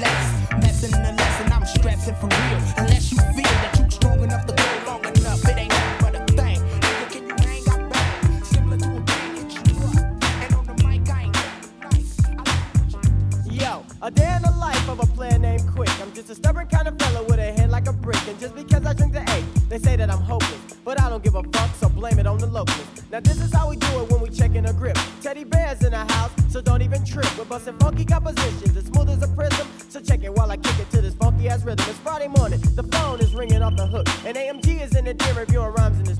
[16.20, 18.20] just a stubborn kind of fella with a head like a brick.
[18.28, 20.60] And just because I drink the A, they say that I'm hopeless.
[20.84, 22.86] But I don't give a fuck, so blame it on the locals.
[23.10, 24.98] Now this is how we do it when we check in a grip.
[25.22, 27.26] Teddy bears in the house, so don't even trip.
[27.38, 29.66] We're busting funky compositions, as smooth as a prism.
[29.88, 31.86] So check it while I kick it to this funky ass rhythm.
[31.88, 34.06] It's Friday morning, the phone is ringing off the hook.
[34.26, 36.19] And AMG is in the den reviewing rhymes in his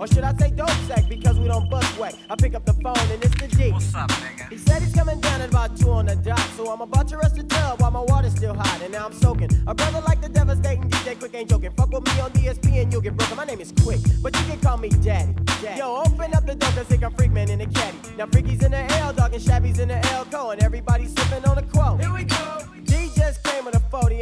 [0.00, 2.14] Or should I say dope sack because we don't bust whack.
[2.30, 3.70] I pick up the phone and it's the G.
[3.70, 4.48] What's up, nigga?
[4.48, 6.40] He said he's coming down at about two on the dot.
[6.56, 8.80] So I'm about to rush the tub while my water's still hot.
[8.82, 9.50] And now I'm soaking.
[9.66, 11.70] A brother like the devastating DJ Quik ain't joking.
[11.72, 13.36] Fuck with me on DSP and you'll get broken.
[13.36, 15.34] My name is Quik, but you can call me Daddy.
[15.76, 17.98] Yo, open up the door cause I'm freak man in a caddy.
[18.16, 20.50] Now freaky's in the L, dog and shabby's in the L.
[20.50, 22.00] And everybody's sipping on a quote.
[22.00, 22.49] Here we go.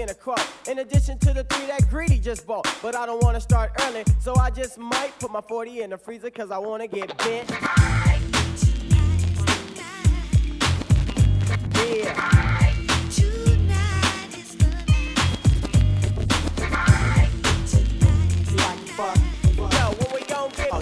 [0.09, 0.69] A 40 a quote.
[0.69, 2.67] In addition to the three that Greedy just bought.
[2.83, 5.99] But I don't wanna start early, so I just might put my 40 in the
[5.99, 7.51] freezer cause I wanna get bent.
[11.91, 12.35] Yeah.
[19.59, 20.73] Yo, when we gon' get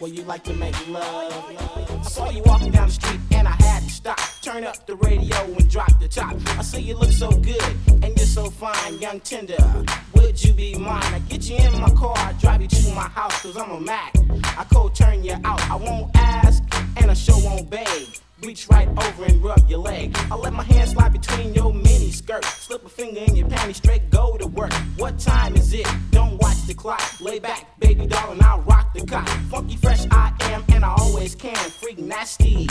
[0.00, 1.32] Well, you like to make love.
[1.58, 3.63] I saw you walking down the street and I
[4.04, 4.20] stop.
[4.42, 6.36] Turn up the radio and drop the top.
[6.58, 7.64] I see you look so good
[8.02, 9.56] and you're so fine, young tender.
[10.14, 11.14] Would you be mine?
[11.14, 13.80] I get you in my car, I drive you to my house, cause I'm a
[13.80, 14.14] Mac.
[14.58, 15.60] I cold turn you out.
[15.70, 16.62] I won't ask
[16.98, 18.08] and I sure won't beg.
[18.42, 20.14] Reach right over and rub your leg.
[20.30, 22.44] I let my hand slide between your mini skirt.
[22.44, 24.74] Slip a finger in your panty, straight go to work.
[24.98, 25.88] What time is it?
[26.10, 27.02] Don't watch the clock.
[27.22, 29.26] Lay back, baby doll, and I'll rock the cock.
[29.50, 31.56] Funky fresh I am, and I always can.
[31.56, 32.68] Freak nasty.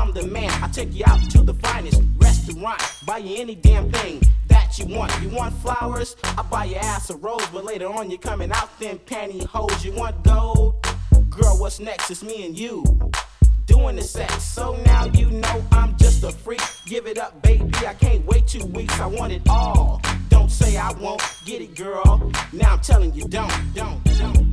[0.00, 0.50] I'm the man.
[0.62, 2.80] I take you out to the finest restaurant.
[3.04, 5.12] Buy you any damn thing that you want.
[5.20, 6.16] You want flowers?
[6.38, 9.84] I buy your ass a rose, but later on you're coming out them pantyhose.
[9.84, 10.82] You want gold?
[11.28, 12.10] Girl, what's next?
[12.10, 12.82] It's me and you
[13.66, 14.42] doing the sex.
[14.42, 16.62] So now you know I'm just a freak.
[16.86, 17.70] Give it up, baby.
[17.86, 18.98] I can't wait two weeks.
[19.00, 20.00] I want it all.
[20.30, 22.32] Don't say I won't get it, girl.
[22.54, 24.49] Now I'm telling you, don't, don't, don't.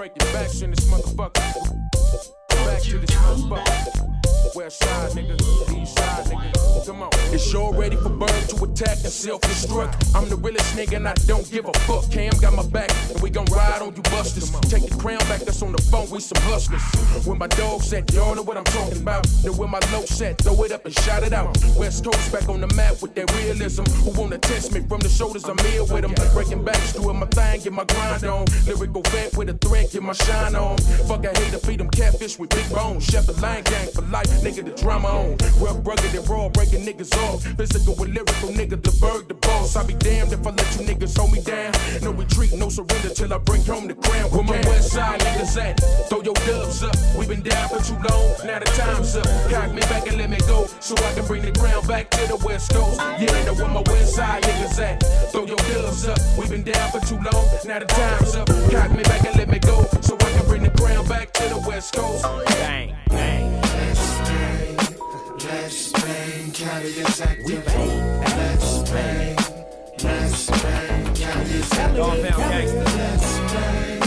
[0.00, 1.34] We break your backs in this motherfucker.
[2.48, 4.09] Back to this motherfucker.
[4.54, 5.34] West side, nigga.
[5.80, 6.86] East side, nigga.
[6.86, 7.10] Come on.
[7.32, 10.14] It's y'all ready for bird to attack and self-destruct.
[10.14, 12.10] I'm the realest nigga and I don't give a fuck.
[12.10, 14.50] Kam got my back and we gon' ride on you busters.
[14.62, 16.82] Take the crown back that's on the phone, we some hustlers.
[17.26, 19.26] When my dog set, y'all know what I'm talking about.
[19.44, 21.56] Then when my low set, throw it up and shout it out.
[21.76, 23.84] West Coast back on the map with that realism.
[24.02, 25.44] Who wanna test me from the shoulders?
[25.44, 26.14] I'm here with them.
[26.32, 28.46] Breaking backs, doing my thing, get my grind on.
[28.66, 30.78] Lyrical vet with a threat, get my shine on.
[31.06, 33.04] Fuck, I hate to feed them catfish with big bones.
[33.04, 35.36] Chef the line gang for life, nigga, the drama on.
[35.60, 37.42] Rough, rugged, and raw, breaking niggas off.
[37.56, 39.76] Physical and lyrical, nigga, the bird, the boss.
[39.76, 41.72] I be damned if I let you niggas hold me down.
[42.02, 44.30] No retreat, no surrender till I bring home the crown.
[44.30, 45.80] Where my west side niggas at?
[46.08, 46.96] Throw your dubs up.
[47.16, 49.26] we been down for too long, now the time's up.
[49.50, 52.26] Cock me back and let me go, so I can bring the crown back to
[52.26, 53.00] the west coast.
[53.20, 55.02] Yeah, know where my west side niggas at?
[55.32, 56.18] Throw your dubs up.
[56.38, 58.48] we been down for too long, now the time's up.
[58.70, 61.48] Cock me back and let me go, so I can bring the crown back to
[61.48, 62.24] the west coast.
[62.46, 63.69] Bang, bang.
[65.42, 67.44] Let's bang, is active.
[67.46, 69.36] We bang, let's bang,
[70.04, 71.96] let's bang, is active.
[71.96, 72.90] Gangsta.
[73.00, 74.00] Let's bang,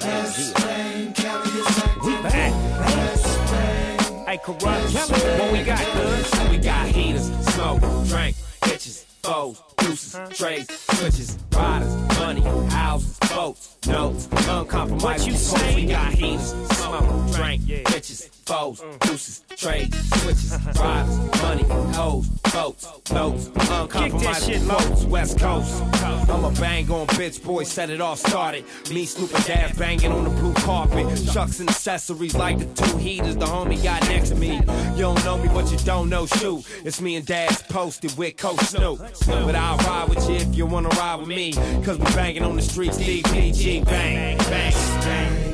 [0.00, 1.00] let's bang,
[1.46, 2.04] is active.
[2.04, 4.26] We bang, let's bang.
[4.26, 6.50] Hey, Kurupt, what we got, good?
[6.50, 14.28] We got heaters, smoke, drink, bitches, foes, deuces, trays, switches, riders, money, houses, boats, notes,
[14.48, 15.04] uncompromised.
[15.04, 15.74] What you say?
[15.74, 21.62] We got heaters, smoke, drink, bitches, foes, deuces, trades, switches, riders, money,
[21.94, 24.46] hoes, boats, notes, uncompromised.
[24.46, 24.78] shit, Lo.
[25.08, 25.82] West Coast.
[26.30, 28.64] I'm a bang on bitch, boy, set it off, started.
[28.92, 31.06] Me, Snoop and Daz banging on the blue carpet.
[31.32, 34.56] Chucks and accessories like the two heaters the homie got next to me.
[34.94, 36.64] You don't know me, but you don't know shoot.
[36.84, 38.98] It's me and Daz posted with Coach Snoop.
[39.26, 41.52] But I'll ride with you if you wanna ride with me.
[41.84, 45.52] Cause we banging on the streets, DPG, bang, bang, bang.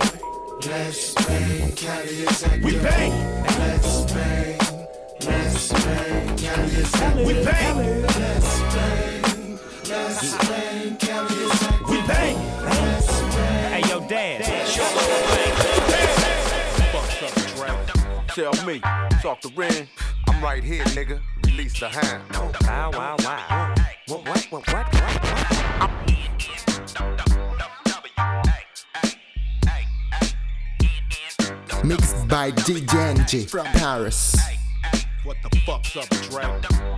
[0.64, 2.62] Let's bang, active.
[2.62, 3.10] We bang.
[3.58, 4.58] Let's bang,
[5.26, 7.26] let's bang, active.
[7.26, 7.76] We bang.
[8.02, 9.58] Let's bang,
[9.88, 11.88] let's bang, active.
[11.90, 12.36] We bang.
[12.62, 13.82] Let's bang.
[13.82, 14.44] Hey, yo, Dad.
[17.56, 17.74] Dre.
[18.28, 18.78] Tell me,
[19.20, 19.88] talk to Ren.
[20.28, 21.20] I'm right here, nigga.
[21.56, 22.20] Release the hand.
[22.66, 23.74] Wow, wow, wow.
[24.08, 25.84] What, what, what, what, what, what?
[31.84, 34.36] Mixed by DJ NG from Paris.
[35.22, 36.42] What the fuck's up, Dre?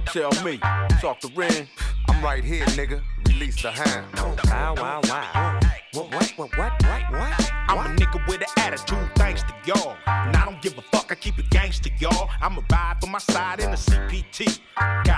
[0.07, 0.57] Tell me,
[1.03, 1.69] talk to Ren.
[2.09, 3.03] I'm right here, nigga.
[3.29, 4.07] Release the hand.
[4.47, 5.61] Wow, wow, wow.
[5.93, 7.53] What, what, what, what, what, what?
[7.69, 9.97] I'm a nigga with an attitude, thanks to y'all.
[10.07, 12.31] And I don't give a fuck, I keep it gangster, y'all.
[12.41, 14.61] I'ma ride my side in the CPT.
[15.05, 15.16] God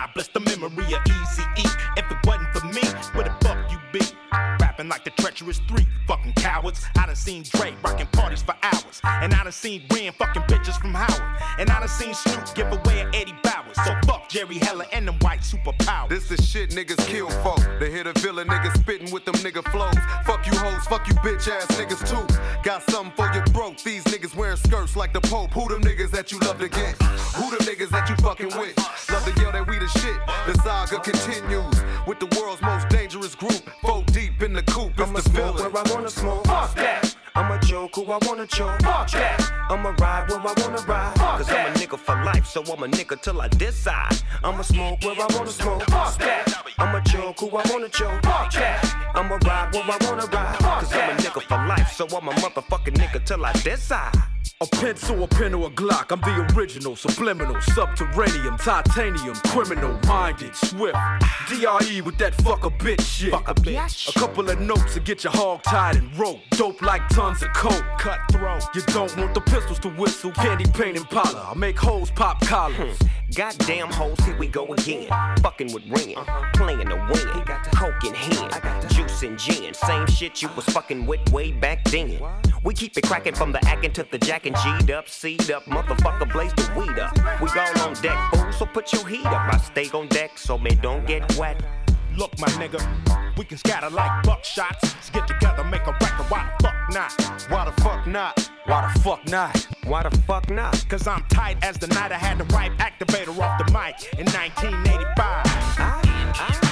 [4.78, 6.84] Rapping like the treacherous three, fucking cowards.
[6.96, 9.00] I done seen Dre rocking parties for hours.
[9.02, 11.42] And I done seen Ren fucking bitches from Howard.
[11.58, 13.74] And I done seen Snoop give away an Eddie Bauers.
[13.84, 16.10] So fuck Jerry Heller and them white superpowers.
[16.10, 17.60] This is shit niggas kill folk.
[17.80, 19.96] They hit a villain niggas spitting with them nigga flows.
[20.24, 22.38] Fuck you hoes, fuck you bitch ass niggas too.
[22.62, 23.78] Got something for your broke.
[23.78, 25.50] These niggas wearing skirts like the Pope.
[25.54, 26.94] Who them niggas that you love to get?
[27.34, 28.76] Who them niggas that you fucking with?
[29.10, 30.20] Love to yell that we the shit.
[30.46, 33.68] The saga continues with the world's most dangerous group.
[34.58, 34.90] Four deep in the coop.
[34.90, 35.72] It's I'ma the smoke villain.
[35.72, 36.46] where I wanna smoke.
[36.46, 37.16] Fuck that.
[37.34, 38.80] I'ma joke who I wanna joke.
[38.82, 39.52] Fuck that.
[39.70, 41.14] I'ma ride where I wanna ride.
[41.16, 44.16] Fuck Cause I'm a nigga for life, so I'm a nigga till I decide.
[44.42, 45.82] I'ma smoke where I wanna smoke.
[45.84, 46.64] Fuck that.
[46.78, 48.22] I'ma joke who I wanna joke.
[48.22, 49.12] Fuck that.
[49.14, 50.56] I'ma ride where I wanna ride.
[50.58, 54.27] Fuck Cause I'm a nigga for life, so I'm a motherfucking nigga till I decide.
[54.60, 56.10] A pencil, a pen, or a Glock.
[56.10, 60.98] I'm the original, subliminal, subterranean, titanium, criminal, minded, swift.
[61.46, 63.30] DRE with that fuck a bitch shit.
[63.30, 64.08] Fuck a bitch.
[64.08, 66.40] A couple of notes to get your hog tied and rope.
[66.50, 67.84] Dope like tons of coke.
[67.98, 68.64] Cutthroat.
[68.74, 70.32] You don't want the pistols to whistle.
[70.32, 71.40] Candy paint and parlor.
[71.40, 72.98] I make hoes pop collars.
[72.98, 73.06] Hmm.
[73.34, 75.06] Goddamn hoes, here we go again.
[75.42, 76.50] Fucking with Ren, uh-huh.
[76.54, 77.44] playing the win.
[77.74, 79.74] Coke in hand, I got the juice and gin.
[79.74, 82.18] Same shit you was fucking with way back then.
[82.64, 84.52] We keep it cracking from the acting to the jacking.
[84.52, 87.16] G'd up, C'd up, motherfucker blaze the weed up.
[87.40, 89.54] We all on deck, fool, so put your heat up.
[89.54, 91.62] I stay on deck so me don't get wet.
[92.14, 92.78] Look, my nigga,
[93.38, 94.82] we can scatter like buckshots.
[94.82, 96.26] Let's get together, make a record.
[96.28, 97.12] Why the fuck not?
[97.48, 98.50] Why the fuck not?
[98.66, 99.66] Why the fuck not?
[99.84, 100.84] Why the fuck not?
[100.90, 104.26] Cause I'm tight as the night I had the right activator off the mic in
[104.26, 105.88] 1985.
[106.38, 106.67] roller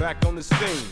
[0.00, 0.88] back on the scene.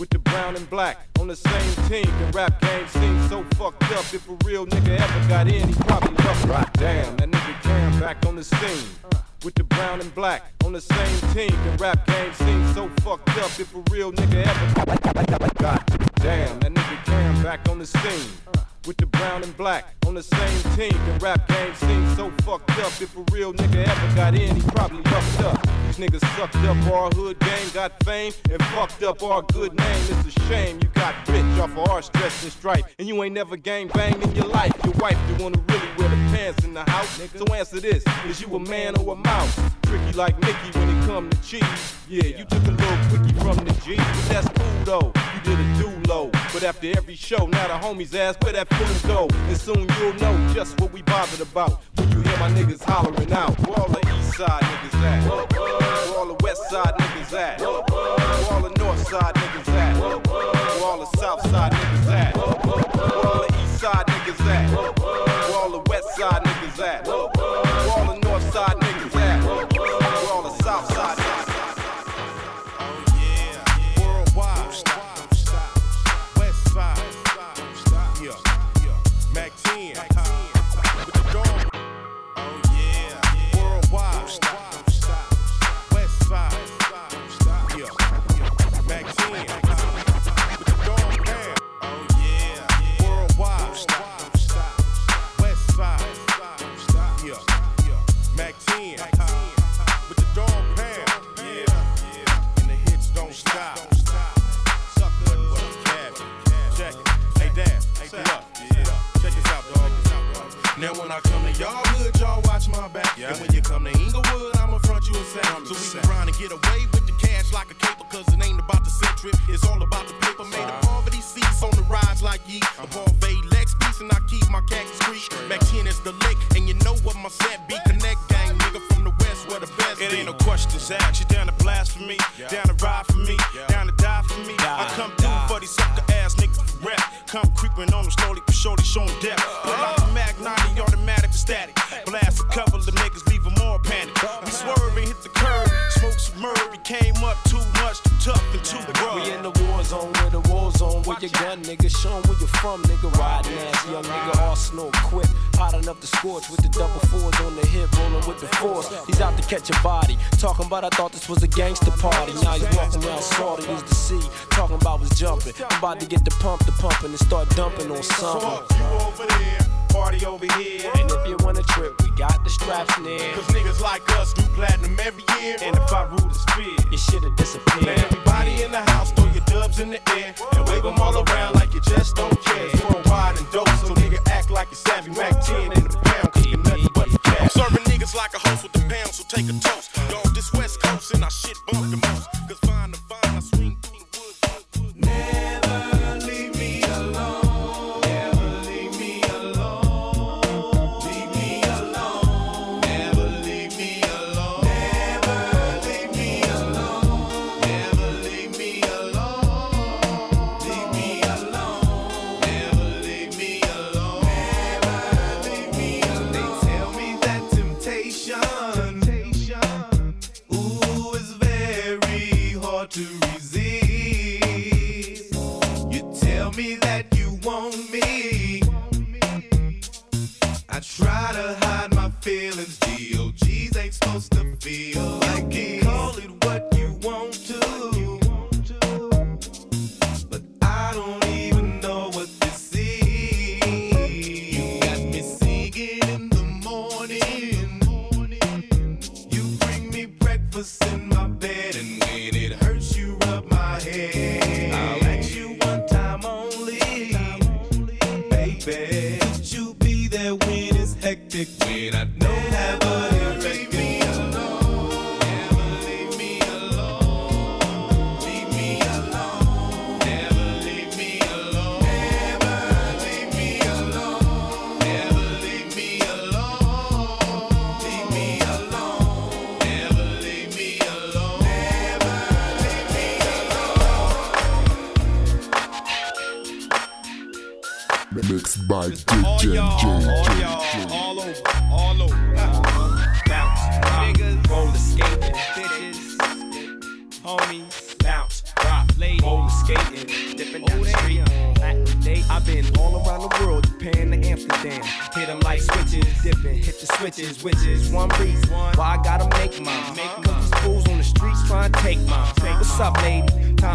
[0.00, 2.10] With the brown and black on the same team.
[2.20, 4.06] The rap game seems so fucked up.
[4.14, 7.16] If a real nigga ever got in, he probably left right down.
[7.16, 8.88] That nigga Kam back on the scene.
[9.44, 11.50] With the brown and black on the same team.
[11.64, 13.52] The rap game seems so fucked up.
[13.60, 14.86] If a real nigga ever got
[16.16, 20.22] damn, that nigga Kam back on the scene with the brown and black on the
[20.22, 20.92] same team.
[20.92, 22.92] The rap game seems so fucked up.
[23.00, 25.60] If a real nigga ever got in, he probably fucked up.
[25.86, 30.04] These niggas sucked up our hood game, got fame, and fucked up our good name.
[30.10, 33.34] It's a shame you got bitch off of our stress and strife, and you ain't
[33.34, 34.72] never gang banged in your life.
[34.84, 37.18] Your wife, you wanna really wear the pants in the house?
[37.18, 37.38] Nigga.
[37.46, 39.60] So answer this: Is you a man or a mouse?
[39.82, 41.94] Tricky like Mickey when it come to cheese.
[42.08, 45.12] Yeah, you took a little quickie from the G, but that's cool though.
[45.34, 48.68] You did a do low, but after every show, now the homies ask where that
[49.06, 52.82] go, and soon you'll know just what we bothered about when you hear my niggas
[52.82, 53.58] hollering out.
[53.66, 55.30] Where all the east side niggas at?
[55.30, 57.60] Where all the west side niggas at?
[57.60, 60.00] Where all the north side niggas at?
[60.00, 62.36] Where all the south side niggas at?
[62.36, 65.25] Where all the east side niggas at?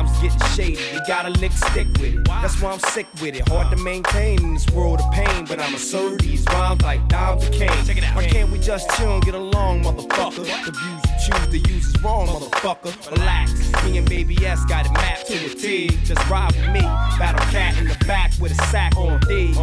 [0.01, 2.25] Time's getting shady, you gotta lick stick with it.
[2.25, 3.47] That's why I'm sick with it.
[3.47, 7.45] Hard to maintain in this world of pain, but I'ma serve these rhymes like dimes
[7.45, 7.69] and cane.
[8.15, 10.43] Why can't we just chill and get along, motherfucker?
[10.65, 13.11] The views you choose to use is wrong, motherfucker.
[13.11, 15.89] Relax, me and Baby S got it mapped to a T.
[16.03, 16.81] Just ride with me,
[17.19, 19.53] battle cat in the back with a sack on D.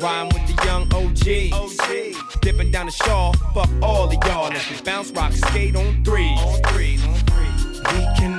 [0.00, 2.40] Rhyme with the young OG.
[2.42, 4.50] Dipping down the shaw, fuck all of y'all.
[4.50, 6.28] Let's bounce, rock, skate on three.
[6.28, 7.04] On on threes.
[7.92, 8.37] We can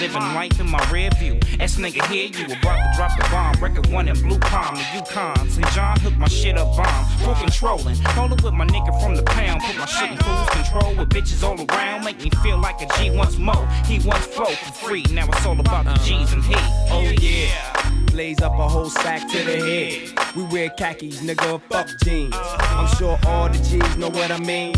[0.00, 1.38] Living life in my rear view.
[1.60, 3.62] S nigga hear you about to drop the bomb.
[3.62, 5.50] Record one in Blue Palm, the Yukon.
[5.50, 5.66] St.
[5.72, 7.04] John hooked my shit up bomb.
[7.18, 7.98] Full controlling.
[8.16, 9.60] Rolling with my nigga from the pound.
[9.60, 12.06] Put my shit in cruise control with bitches all around.
[12.06, 13.66] Make me feel like a G once more.
[13.84, 15.04] He once flow for free.
[15.12, 16.54] Now it's all about the G's and he.
[16.56, 17.89] Oh yeah.
[18.10, 20.36] Blaze up a whole sack to the head.
[20.36, 22.34] We wear khakis, nigga, fuck jeans.
[22.34, 24.72] I'm sure all the G's know what I mean.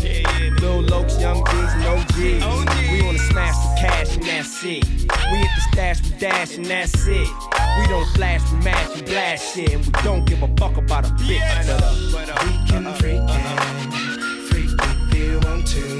[0.61, 2.43] Lil Lokes, young G's, no G's.
[2.91, 4.85] We wanna smash the cash and that's it.
[5.31, 7.27] We hit the stash, we dash and that's it.
[7.79, 9.73] We don't flash, we mash, we blast shit.
[9.73, 11.67] And we don't give a fuck about a bitch.
[12.11, 13.93] But, uh, We can freak it,
[14.47, 15.97] freak if you want to.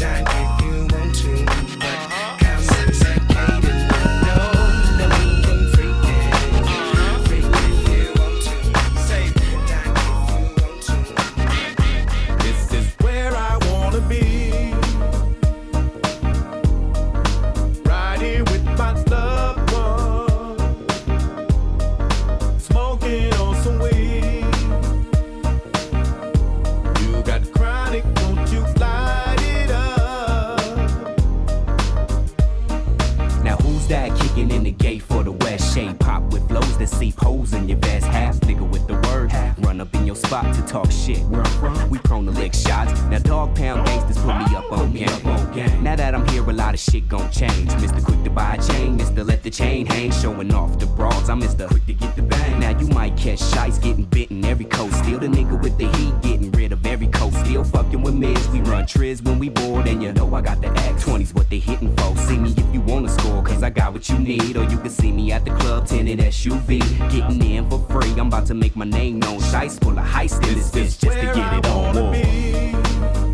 [0.00, 0.24] Dine
[36.90, 38.06] that holes in your vest.
[38.06, 39.32] Half nigga with the word.
[39.58, 41.20] Run up in your spot to talk shit.
[41.26, 43.00] Where I'm from, we prone to lick shots.
[43.02, 45.82] Now Dogg Pound gangsters put me up on game.
[45.82, 47.70] Now that I'm here, a lot of shit gon' change.
[47.70, 48.04] Mr.
[48.04, 49.26] Quick to buy a chain, Mr.
[49.26, 51.28] Let the chain hang, showing off the broads.
[51.28, 51.68] I'm Mr.
[51.68, 52.60] Quick to get the bang.
[52.60, 54.94] Now you might catch shites getting bitten every coast.
[55.04, 57.36] Still the nigga with the heat, getting rid of every coast.
[57.44, 58.48] Still fucking with mids.
[58.48, 61.00] We run triz when we bored, and you know I got the act.
[61.00, 62.16] 20s what they hitting for.
[62.16, 62.52] See me
[63.68, 64.56] I got what you need.
[64.56, 66.80] Or you can see me at the club, tinted SUV.
[67.10, 69.40] Getting in for free, I'm about to make my name known.
[69.40, 73.27] Shice full of heist in this bitch just to get it on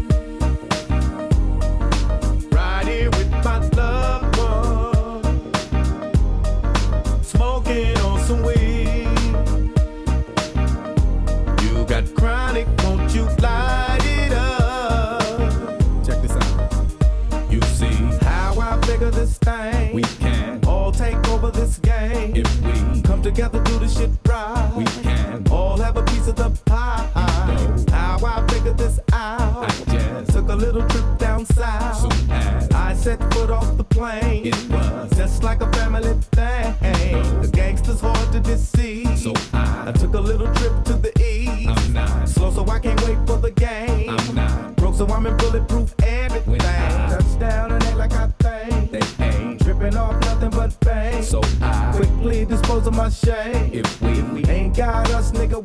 [23.25, 24.71] together, do the shit right.
[24.77, 27.09] We can all have a piece of the pie.
[27.91, 29.65] How I figured this out.
[29.65, 32.13] I just took a little trip down south.
[32.13, 36.75] Soon as I set foot off the plane, it was just like a family thing.
[37.41, 39.19] The gangsters hard to deceive.
[39.19, 41.71] So I, took a little trip to the east.
[41.71, 44.11] I'm not slow, so I can't wait for the game.
[44.11, 45.95] I'm not broke, so I'm in bulletproof
[53.07, 55.63] If we, if we ain't got us, nigga,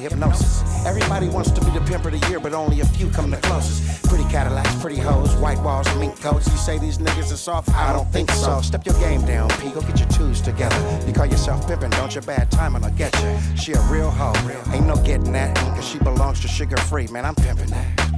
[0.00, 0.62] to hypnosis.
[0.86, 3.36] Everybody wants to be the pimp of the year, but only a few come the
[3.38, 4.04] closest.
[4.08, 6.46] Pretty Cadillacs, pretty hoes, white walls, mink coats.
[6.48, 7.70] You say these niggas are soft?
[7.70, 8.60] I don't think so.
[8.60, 9.70] Step your game down, P.
[9.70, 10.76] Go get your twos together.
[11.06, 12.20] You call yourself pimpin', don't you?
[12.20, 13.56] Bad timing, I'll get you.
[13.56, 14.34] She a real hoe.
[14.72, 17.06] Ain't no getting that, cause she belongs to Suga Free.
[17.08, 18.08] Man, I'm pimpin' that.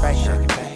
[0.00, 0.67] Bake her.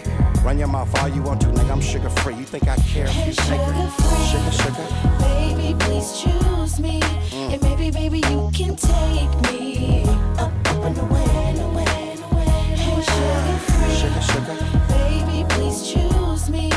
[0.43, 1.71] Run your mouth all you want to, nigga.
[1.71, 2.35] I'm Suga Free.
[2.35, 3.31] You think I care if you?
[3.31, 4.87] Sugar, sugar.
[5.19, 6.99] Baby, please choose me.
[6.99, 7.53] Mm.
[7.53, 10.03] And maybe, baby, you can take me
[10.37, 12.45] up, up and away, and away, and away.
[12.75, 13.95] Hey, Suga Free.
[13.95, 14.57] Sugar, sugar.
[14.89, 16.71] Baby, please choose me.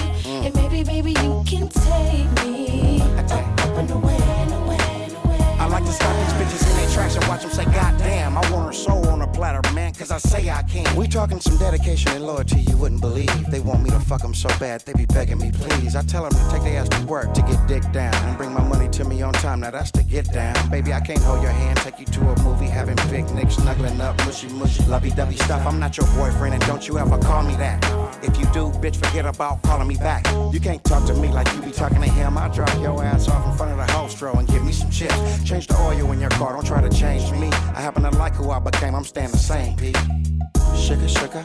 [0.47, 4.77] And maybe, baby, you can take me up, up and away, and away.
[5.59, 8.39] I like to stop these bitches in their tracks and watch them say, God damn,
[8.39, 9.61] I want her soul on a platter,
[10.07, 10.95] cause I say I can.
[10.97, 13.51] We talking some dedication and loyalty you wouldn't believe.
[13.51, 15.97] They want me to fuck them so bad, they be begging me, please.
[15.97, 18.53] I tell them to take their ass to work to get dick down and bring
[18.53, 19.61] my money to me on time.
[19.61, 20.55] Now that's to get down.
[20.71, 24.17] Baby, I can't hold your hand, take you to a movie, having picnics, snuggling up,
[24.25, 25.67] mushy mushy, lovey dovey stuff.
[25.67, 27.83] I'm not your boyfriend, and don't you ever call me that.
[28.23, 30.27] If you do, bitch, forget about calling me back.
[30.53, 32.37] You can't talk to me like you be talking to him.
[32.39, 35.15] I'll drop your ass off in front of the hostro and give me some chips.
[35.45, 37.49] Change the oil in your car, don't try to change me.
[37.49, 39.93] I happen to like who I became, I'm staying the same, P.
[40.77, 41.45] Sugar, sugar.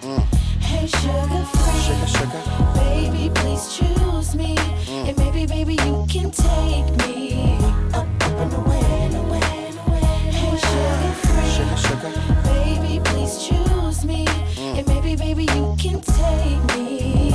[0.00, 0.22] Mm.
[0.60, 1.80] Hey, Suga Free.
[1.80, 2.42] Sugar, sugar.
[2.74, 4.56] Baby, please choose me.
[4.56, 5.08] Mm.
[5.08, 7.58] And maybe, baby, you can take me
[7.94, 9.29] up, up and away, and away.
[10.60, 11.76] Sugar.
[11.76, 12.12] Sugar.
[12.44, 14.26] Baby, please choose me.
[14.58, 17.29] And maybe, baby, you can take me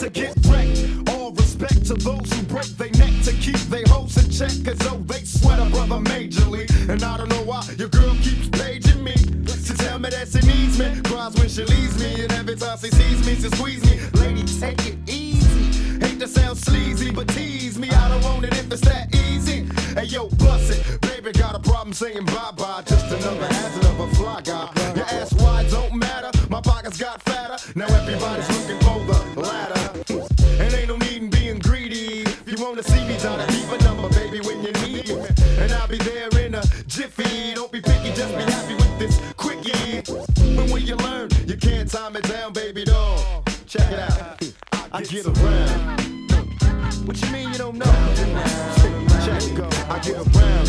[0.00, 1.10] to get wrecked.
[1.10, 4.64] All respect to those who break their neck to keep their hopes in check.
[4.64, 6.64] Cause though they sweat a brother majorly.
[6.88, 9.12] And I don't know why your girl keeps paging me.
[9.12, 11.02] To tell me that she needs me.
[11.04, 12.22] Cries when she leaves me.
[12.22, 14.00] And every time she sees me, she squeeze me.
[14.20, 16.00] Lady, take it easy.
[16.00, 17.90] Hate to sound sleazy, but tease me.
[17.90, 19.68] I don't want it if it's that easy.
[19.94, 21.00] Hey yo, bust it.
[21.02, 22.82] Baby got a problem saying bye bye.
[22.86, 24.79] Just another hazard of a fly guy.
[50.20, 50.59] Around.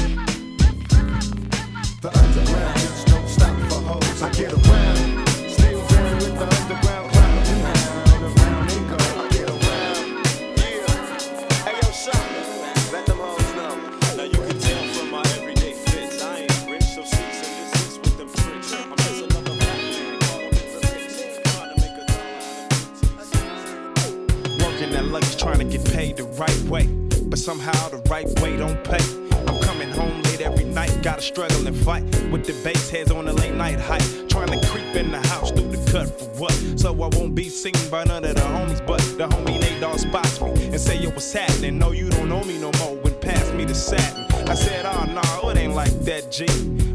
[31.22, 34.02] Gotta struggle and fight with the bass heads on the late night hike.
[34.28, 36.54] Trying to creep in the house through the cut for what?
[36.76, 40.00] So I won't be seen by none of the homies, but the homie Nate Dogg
[40.00, 41.78] spots me and say, Yo, what's happening?
[41.78, 42.96] No, you don't know me no more.
[42.96, 46.46] When pass me the satin, I said, Oh, nah, it ain't like that, G.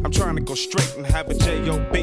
[0.04, 2.02] I'm trying to go straight and have a J.O.B.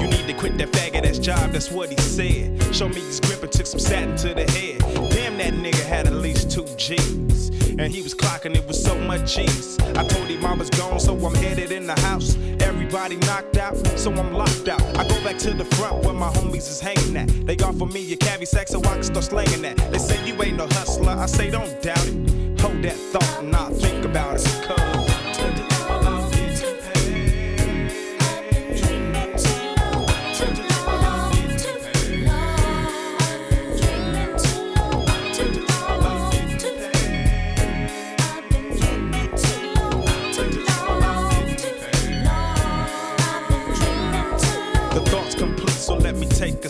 [0.00, 2.74] You need to quit that faggot ass job, that's what he said.
[2.74, 4.80] Show me his grip and took some satin to the head.
[5.10, 7.61] Damn, that nigga had at least two G's.
[7.82, 9.76] And he was clocking it with so much cheese.
[9.96, 12.36] I told him I was gone, so I'm headed in the house.
[12.60, 14.80] Everybody knocked out, so I'm locked out.
[14.96, 17.28] I go back to the front where my homies is hanging at.
[17.44, 19.78] They offer me a cavi sack so I can start slanging that.
[19.90, 22.60] They say you ain't no hustler, I say don't doubt it.
[22.60, 24.91] Hold that thought and I'll think about it.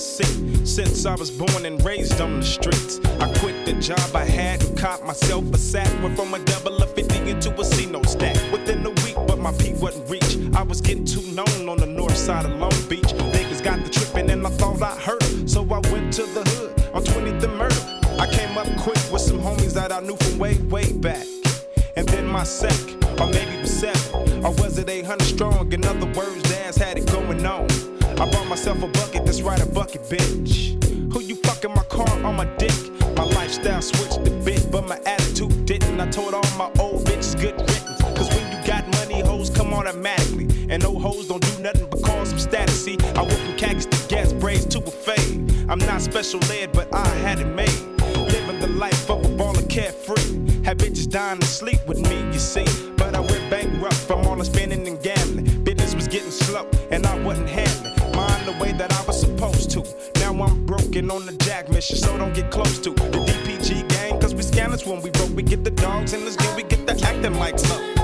[0.02, 2.98] Since I was born and raised on the streets.
[3.20, 5.88] I quit the job I had and caught myself a sack.
[6.02, 8.34] Went from a double of 50 into a C no stack.
[8.50, 10.38] Within a week, but my peak wasn't reached.
[10.56, 13.14] I was getting too known on the north side of Long Beach.
[13.32, 15.48] Niggas got the tripping and I thought I heard.
[15.48, 18.00] So I went to the hood on 20th and Murder.
[18.18, 21.24] I came up quick with some homies that I knew from way, way back.
[21.94, 22.74] And then my sec,
[23.20, 24.44] or maybe was seven.
[24.44, 25.72] Or was it 800 strong?
[25.72, 27.68] In other words, the had it going on.
[28.22, 30.80] I bought myself a bucket, that's right, a bucket, bitch.
[31.12, 32.72] Who you fucking my car on my dick?
[33.16, 35.98] My lifestyle switched a bit, but my attitude didn't.
[35.98, 38.00] I told all my old bitches good riddance.
[38.00, 40.46] Cause when you got money, hoes come automatically.
[40.70, 42.84] And no hoes don't do nothing but cause some status.
[42.84, 45.52] See, I went from khakis to gas braids to a fade.
[45.68, 47.76] I'm not special ed, but I had it made.
[48.14, 50.62] Living the life of a baller carefree.
[50.62, 52.66] Had bitches dying to sleep with me, you see.
[52.96, 55.64] But I went bankrupt from all the spending and gambling.
[55.64, 57.81] Business was getting slow, and I wasn't handling
[59.76, 64.20] Now I'm broken on the jack mission, so don't get close to the DPG gang.
[64.20, 65.30] Cause we scandalous when we broke.
[65.30, 68.01] We get the dogs in this game, we get the acting like so.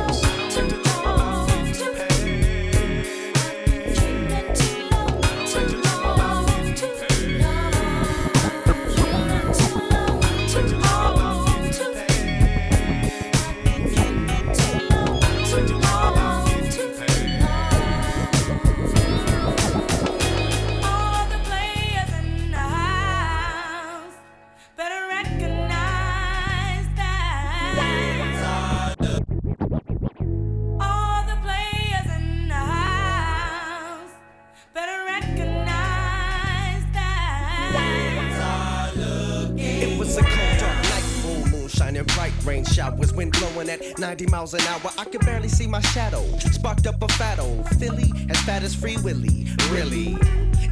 [44.19, 44.91] 90 miles an hour.
[44.99, 46.25] I could barely see my shadow.
[46.39, 49.47] Sparked up a fat old Philly, as fat as Free Willy.
[49.71, 50.17] Really,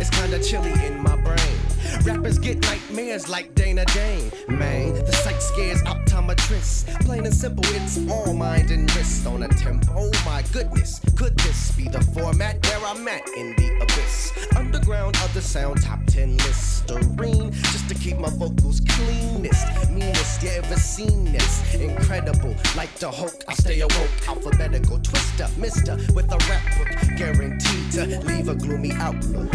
[0.01, 1.59] it's kinda chilly in my brain.
[2.03, 4.33] Rappers get nightmares like Dana Dane.
[4.49, 6.87] Man, the sight scares optometrists.
[7.05, 10.11] Plain and simple, it's all mind and wrist on a tempo.
[10.25, 14.33] My goodness, could this be the format where I'm at in the abyss?
[14.87, 19.91] Underground of the sound top 10 Listerine, just to keep my vocals cleanest.
[19.91, 21.75] Meanest you ever seen this?
[21.75, 24.29] Incredible, like the Hulk, I stay awoke.
[24.29, 29.53] Alphabetical twister, mister, with a rap book, guaranteed to leave a gloomy outlook.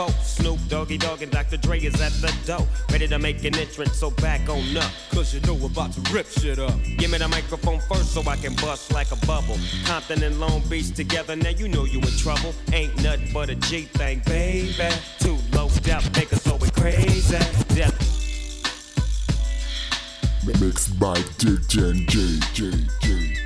[0.00, 0.22] Into.
[0.22, 1.56] Snoop Doggy Dogg and Dr.
[1.56, 2.66] Dre is at the door.
[2.90, 4.90] Ready to make an entrance, so back on up.
[5.12, 6.74] Cause you know we're about to rip shit up.
[6.98, 9.58] Give me the microphone first so I can bust like a bubble.
[9.84, 12.54] Compton and Long Beach together, now you know you in trouble.
[12.72, 14.72] Ain't nothing but a G thing, baby.
[15.18, 17.38] Too low down, make us so we crazy.
[17.74, 18.08] Death
[20.60, 22.70] Mixed by DJ J J
[23.00, 23.36] J.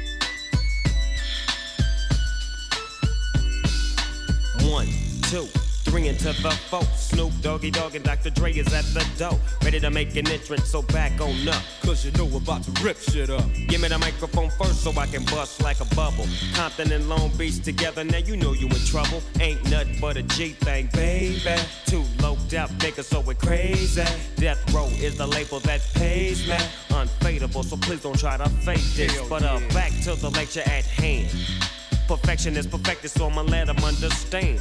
[4.70, 4.88] One,
[5.24, 5.46] two,
[5.94, 6.82] three to the four.
[6.96, 8.30] Snoop Doggy Dogg and Dr.
[8.30, 9.38] Dre is at the door.
[9.62, 11.62] Ready to make an entrance, so back on up.
[11.82, 13.44] Cause you know we're about to rip shit up.
[13.68, 16.26] Give me the microphone first so I can bust like a bubble.
[16.54, 19.22] Compton and Long Beach together, now you know you in trouble.
[19.38, 21.38] Ain't nothing but a G thing, baby.
[21.86, 24.02] Too low death nigga, so we're crazy.
[24.34, 26.56] Death Row is the label that pays me.
[26.88, 29.16] Unfadable, so please don't try to fake this.
[29.28, 31.28] But uh, back to the lecture at hand.
[32.08, 34.60] Perfection is perfected, so I'ma let them understand.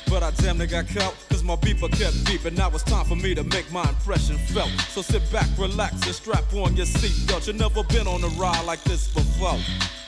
[0.11, 2.57] But I damn near got caught, cause my beeper kept beeping.
[2.57, 4.69] Now it's time for me to make my impression felt.
[4.89, 7.47] So sit back, relax, and strap on your seatbelt.
[7.47, 9.57] You never been on a ride like this before.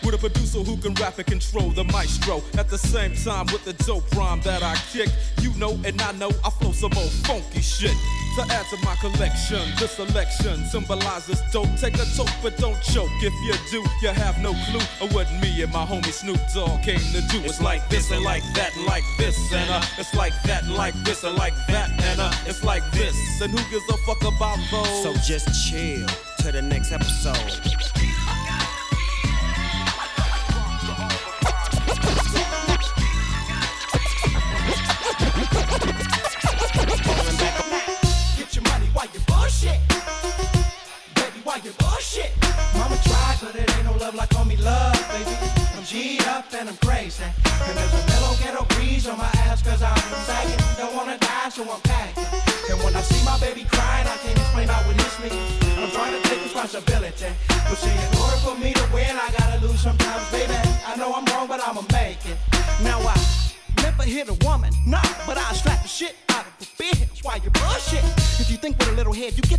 [0.04, 2.44] With a producer who can rap and control the maestro.
[2.58, 5.08] At the same time, with the dope rhyme that I kick.
[5.40, 7.96] You know, and I know I flow some old funky shit.
[8.36, 13.12] To add to my collection, this selection symbolizes don't take a toke but don't choke.
[13.22, 16.82] If you do, you have no clue of what me and my homie Snoop Dogg
[16.82, 17.40] came to do.
[17.46, 20.96] It's like this and like that, and like this and uh, it's like that, like
[21.04, 23.42] this and like that, and uh, it's like this.
[23.42, 25.04] And who gives a fuck about those?
[25.04, 26.08] So just chill
[26.40, 28.13] to the next episode.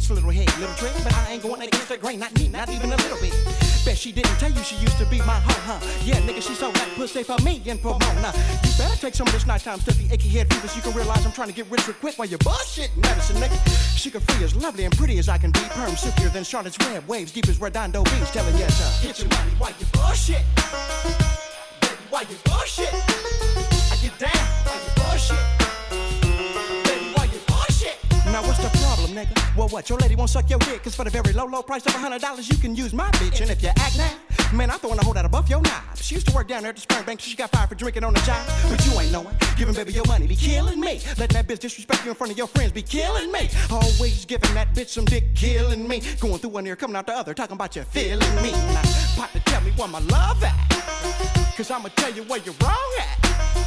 [0.09, 0.93] Your little head, little trick.
[1.03, 3.33] But I ain't going against the grain, not me, not even a little bit.
[3.85, 5.81] Bet she didn't tell you she used to be my hoe, huh?
[6.05, 8.33] Yeah, nigga, she sold that pussy for me and in Pomona.
[8.65, 11.25] You better take some of this nighttime stuffy, achy head fever so you can realize
[11.25, 13.57] I'm trying to get rich real quick while you bullshit medicine, nigga.
[13.97, 15.61] She Suga Free as lovely and pretty as I can be.
[15.71, 19.29] Perm silkier than Charlotte's Web, waves deep as Redondo Beach, telling you, uh, get your
[19.29, 20.43] money while you bullshit.
[21.81, 22.93] Baby, while you bullshit.
[22.93, 25.64] I get down while you bullshit.
[29.15, 29.57] Nigga?
[29.57, 29.89] Well, what?
[29.89, 31.99] Your lady won't suck your dick, cause for the very low, low price of a
[31.99, 33.41] hundred dollars, you can use my bitch.
[33.41, 34.13] And if you act now,
[34.53, 35.97] man, I'm throwing a hold out above your knob.
[35.97, 37.75] She used to work down there at the sperm bank, so she got fired for
[37.75, 38.47] drinking on the job.
[38.69, 39.35] But you ain't knowing.
[39.57, 41.01] Giving baby your money be killing me.
[41.19, 43.49] Letting that bitch disrespect you in front of your friends be killing me.
[43.71, 46.03] Always giving that bitch some dick, killing me.
[46.21, 48.51] Going through one ear, coming out the other, talking about you feeling me.
[48.53, 48.83] Now,
[49.17, 50.55] partner, tell me where my love at.
[51.57, 53.19] Cause I'ma tell you where you're wrong at.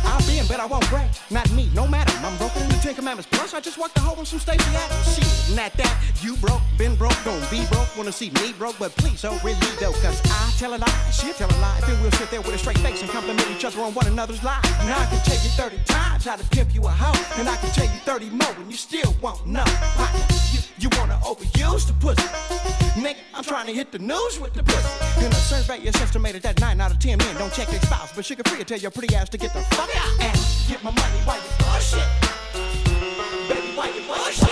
[0.04, 1.08] I'll be in, but I won't break.
[1.32, 2.12] Not me, no matter.
[2.26, 3.30] I'm broken in the Ten Commandments.
[3.32, 5.16] Plus, I just walked the hole in some Stacey Adams.
[5.16, 5.94] Shit, not that.
[6.22, 7.88] You broke, been broke, gon' be broke.
[7.96, 9.94] Wanna see me broke, but please don't really though.
[10.04, 11.80] Cause I tell a lie, she tell a lie.
[11.88, 14.44] Then we'll sit there with a straight face and compliment each other on one another's
[14.44, 14.70] lives.
[14.84, 17.40] Now I can tell you 30 times how to pimp you a hoe.
[17.40, 19.64] And I can tell you 30 more and you still won't know.
[19.96, 22.28] Partner, You, you wanna overuse the pussy.
[23.00, 25.26] Nigga, I'm trying to hit the news with the pussy.
[25.26, 28.12] In a survey, it's estimated that 9 out of 10 men don't check their spouse.
[28.16, 30.38] But Suga Free will tell your pretty ass to get the fuck out and
[30.68, 32.08] get my money while you bullshit.
[33.48, 34.50] Baby, while you bullshit.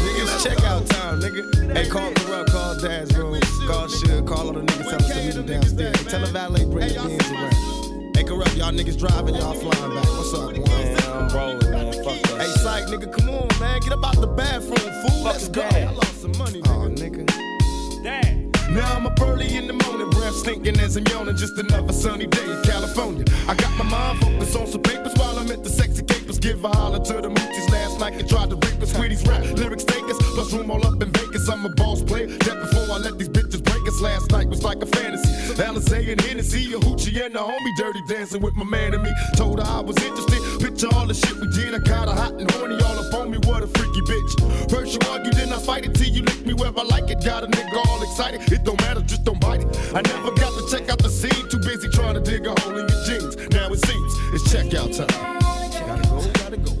[0.00, 1.76] Niggas check out time, nigga.
[1.76, 5.24] Hey, call Kurupt, call Dad's room, call Suge, call all the niggas, tell them to
[5.24, 6.04] meet them downstairs.
[6.06, 8.16] Tell the valet bring the beans around.
[8.16, 10.08] Hey, Kurupt, y'all niggas driving, y'all flying back.
[10.16, 10.62] What's up, boy?
[10.62, 11.92] Man, I'm rolling, man.
[12.04, 13.80] Fuck that Hey, Syke, nigga, come on, man.
[13.80, 15.24] Get up out the bathroom, fool.
[15.24, 15.62] Let's go.
[15.62, 16.68] I lost some money, nigga.
[16.68, 18.43] Oh, nigga.
[18.74, 21.36] Now I'm up early in the morning, breath stinking as I'm yawning.
[21.36, 23.24] Just another sunny day in California.
[23.46, 26.40] I got my mind focused on some papers while I'm at the sexy capers.
[26.40, 28.92] Give a holler to the moochies last night and tried to rape us.
[28.92, 31.48] Sweeties rap lyrics take us, plus room all up in Vegas.
[31.48, 32.26] I'm a boss player.
[32.26, 33.53] That before I let these bitches
[34.00, 35.54] Last night was like a fantasy.
[35.54, 39.10] Alizé and Hennessy, a hoochie and a homie dirty dancing with my man and me.
[39.36, 40.40] Told her I was interested.
[40.60, 41.74] Picture all the shit we did.
[41.74, 43.38] I got her hot and horny all up on me.
[43.44, 44.70] What a freaky bitch.
[44.70, 47.24] First you argue, then I fight it till you lick me where I like it.
[47.24, 48.40] Got a nigga all excited.
[48.52, 49.68] It don't matter, just don't bite it.
[49.94, 51.48] I never got to check out the scene.
[51.48, 53.36] Too busy trying to dig a hole in your jeans.
[53.50, 55.40] Now it seems it's checkout time.
[55.86, 56.72] Gotta go, gotta go.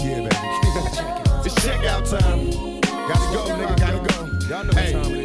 [0.00, 0.28] Yeah, baby.
[1.46, 2.80] it's checkout time.
[2.80, 4.24] Gotta go, nigga, gotta go.
[4.48, 5.23] Y'all know what time it is.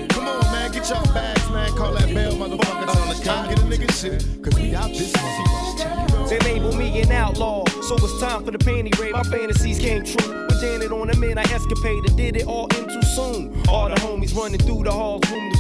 [0.92, 1.70] On, y'all bags, man.
[1.76, 2.94] Call that bell, motherfucker.
[2.94, 4.44] Tell the come get a nigga shit.
[4.44, 6.30] Cause we out this motherfucker.
[6.30, 9.14] They label me an outlaw, so it's time for the panty raid.
[9.14, 10.46] My fantasies came true.
[10.46, 13.64] With Janet on the man, I escapaded, did it all in too soon.
[13.68, 15.52] All the homies running through the halls, room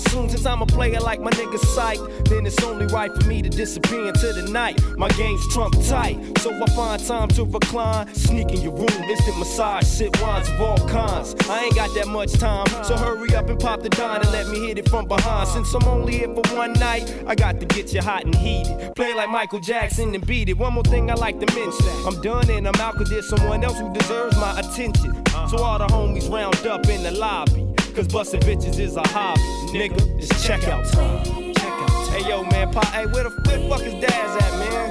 [0.00, 0.26] to room.
[0.26, 3.12] So I assume since I'm a player like my nigga Syke, then it's only right
[3.12, 4.80] for me to disappear into the night.
[4.96, 8.12] My game's trump tight, so I find time to recline.
[8.14, 11.34] Sneak in your room, instant massage, sip wines of all kinds.
[11.48, 14.48] I ain't got that much time, so hurry up and pop the dime and let
[14.48, 15.48] me hit it from behind.
[15.48, 18.94] Since I'm only here for one night, I got to get you hot and heated.
[18.94, 20.58] Play like Michael Jackson and beat it.
[20.58, 21.86] One more thing I like to mention.
[22.06, 25.24] I'm done and I'm out cause there's someone else who deserves my attention.
[25.48, 27.65] So all the homies round up in the lobby.
[27.96, 29.40] Cause busting bitches is a hobby.
[29.72, 31.24] Nigga, it's checkout time.
[31.54, 32.20] Checkout time.
[32.20, 34.90] Hey yo man, pop, hey, where the, where the fuck is Daz at, man?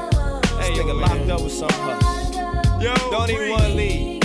[0.60, 2.80] Hey, nigga locked up with some huh?
[2.82, 4.24] Yo, don't even wanna leave.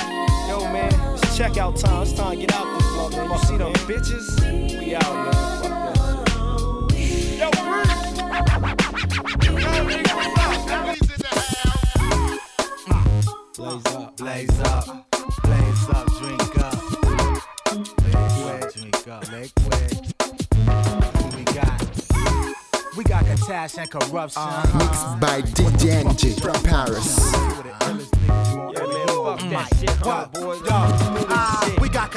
[0.48, 2.04] Yo man, it's checkout time.
[2.04, 3.32] It's time to get out this motherfucker.
[3.32, 4.80] You see them bitches?
[4.80, 5.34] We out, man.
[5.60, 7.38] Fuck this.
[7.38, 7.50] Yo,
[13.58, 15.09] Blaze up, blaze up,
[19.10, 19.88] up, make way.
[21.16, 21.80] Who we got?
[22.96, 24.42] We got Katash and Corruption.
[24.42, 27.32] Uh, mixed by DJ NG from Paris.
[27.32, 27.96] Yeah,
[28.86, 31.59] man, fuck that shit, What?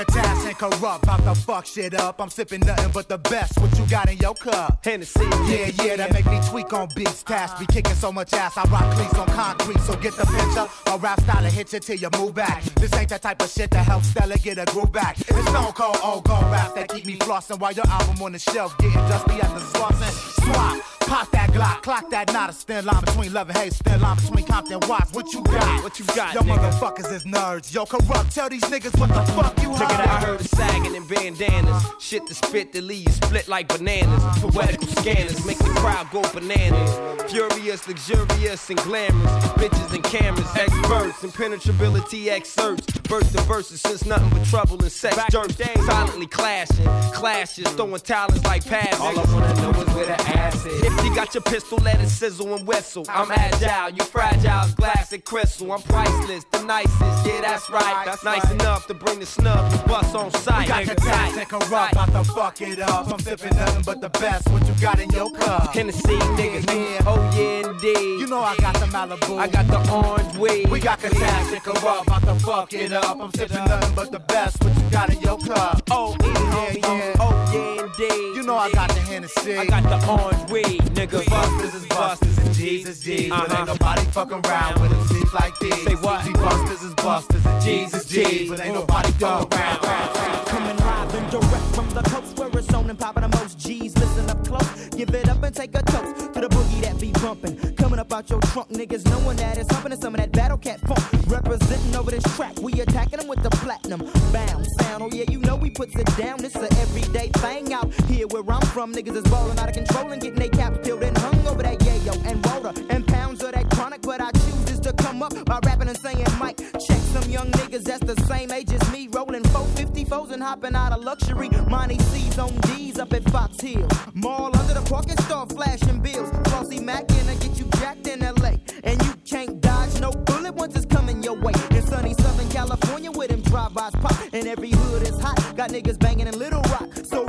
[0.03, 0.15] Homeboy.
[0.15, 2.19] Yo, we got Catas and Kurupt, about to fuck shit up.
[2.19, 3.59] I'm sipping nothing but the best.
[3.59, 4.83] What you got in your cup?
[4.83, 5.21] Hennessy.
[5.21, 7.23] Yeah, yeah, that make me tweak on beats.
[7.23, 9.79] Task be kicking so much ass, I rock cleats on concrete.
[9.81, 10.67] So get the picture.
[10.91, 12.63] A rap style hit you till you move back.
[12.75, 15.19] This ain't that type of shit that helps Stella get a groove back.
[15.19, 18.39] It's Stone Cold old gold rap that keep me flossing while your album on the
[18.39, 20.43] shelf getting dusty at the Swanson.
[20.43, 20.92] Swap.
[21.05, 24.15] Pop that Glock, clock that not a thin line between love and hate, thin line
[24.17, 25.11] between Compton Watts.
[25.13, 25.83] What you got?
[25.83, 26.57] What you got, Yo, nigga?
[26.71, 27.73] motherfuckers is nerds.
[27.73, 28.33] Yo, Kurupt.
[28.33, 31.07] Tell these niggas what the fuck you Check it out, I heard of sagging and
[31.07, 31.83] bandanas.
[31.99, 34.23] Shit to spit to leave you split like bananas.
[34.39, 37.31] Poetical scanners make the crowd go bananas.
[37.31, 39.43] Furious, luxurious, and glamorous.
[39.53, 42.85] Bitches and cameras, experts, impenetrability excerpts.
[43.09, 45.55] Burst and verses since nothing but trouble and sex jerks.
[45.85, 48.99] Silently clashing, clashes, throwing talents like passes.
[48.99, 50.92] All I wanna know is where the ass is.
[51.03, 53.05] You got your pistol, let it sizzle and whistle.
[53.09, 55.71] I'm agile, you fragile, glass and crystal.
[55.71, 58.03] I'm priceless, the nicest, yeah, that's right.
[58.05, 60.61] That's nice enough to bring the snub and bust on sight.
[60.61, 60.95] We got nigga.
[60.95, 63.11] Catas and Kurupt, about to fuck it up.
[63.11, 64.49] I'm sipping nothing but the best.
[64.49, 65.73] What you got in your cup?
[65.73, 67.03] Hennessy, niggas, yeah.
[67.07, 68.19] oh yeah, indeed.
[68.19, 69.37] You know I got the Malibu.
[69.39, 70.69] I got the orange weed.
[70.69, 73.19] We got Catas and Kurupt, about to fuck it up.
[73.19, 74.63] I'm sipping nothing but the best.
[74.63, 75.81] What you got in your cup?
[75.91, 77.15] Oh, yeah, yeah.
[77.19, 78.35] Oh, yeah, indeed.
[78.35, 79.57] You know I got the Hennessy.
[79.57, 81.27] I got the orange weed, nigga.
[81.29, 83.29] Busters is busters and G's is G's.
[83.29, 83.57] But Uh-huh.
[83.59, 85.83] ain't nobody fucking around with them G's like these.
[85.83, 86.25] Say what?
[86.25, 88.49] See, busters is busters and G's is G's.
[88.49, 90.45] But ain't nobody fucking around.
[90.45, 93.95] Coming live and direct from the coast where it's on and popping the most G's.
[93.97, 97.11] Listen up close, give it up and take a toast to the boogie that be
[97.13, 97.55] bumping.
[97.75, 100.79] Coming up out your trunk, niggas knowing that it's humping and some of that Battlecat
[100.87, 101.03] funk.
[101.27, 103.99] Representing over this track, we attacking them with the platinum
[104.31, 105.01] bound sound.
[105.03, 106.43] Oh yeah, you know we puts it down.
[106.43, 108.93] It's a everyday thing out here where I'm from.
[108.93, 111.79] Niggas is balling out of control and getting they caps peeled and hung over that
[111.79, 114.01] yayo and water and pounds of that chronic.
[114.01, 117.51] But I choose is to come up by rapping and saying, Mike, check some young
[117.51, 121.49] niggas that's the same age as me, rolling 454s and hopping out of luxury.
[121.67, 123.87] Money C's on D's up at Fox Hill.
[124.13, 126.29] Mall under the parking store, flashing bills.
[126.49, 128.55] Flossy Mac in to get you jacked in LA.
[128.83, 131.53] And you can't dodge no bullet once it's coming your way.
[131.71, 135.37] In sunny Southern California, with them drive-bys pop, and every hood is hot.
[135.55, 136.89] Got niggas banging in Little Rock.
[137.05, 137.23] So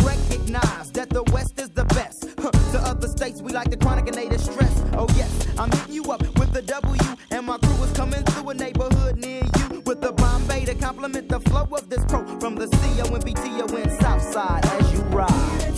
[0.54, 2.22] recognize that the West is the best.
[2.72, 4.82] To other states, we like the chronic and they distress.
[4.94, 8.50] Oh yes, I'm hitting you up with the W, and my crew is coming through
[8.50, 12.56] a neighborhood near you with the Bombay to complement the flow of this pro from
[12.56, 15.73] the CO and BTO in Southside as you ride.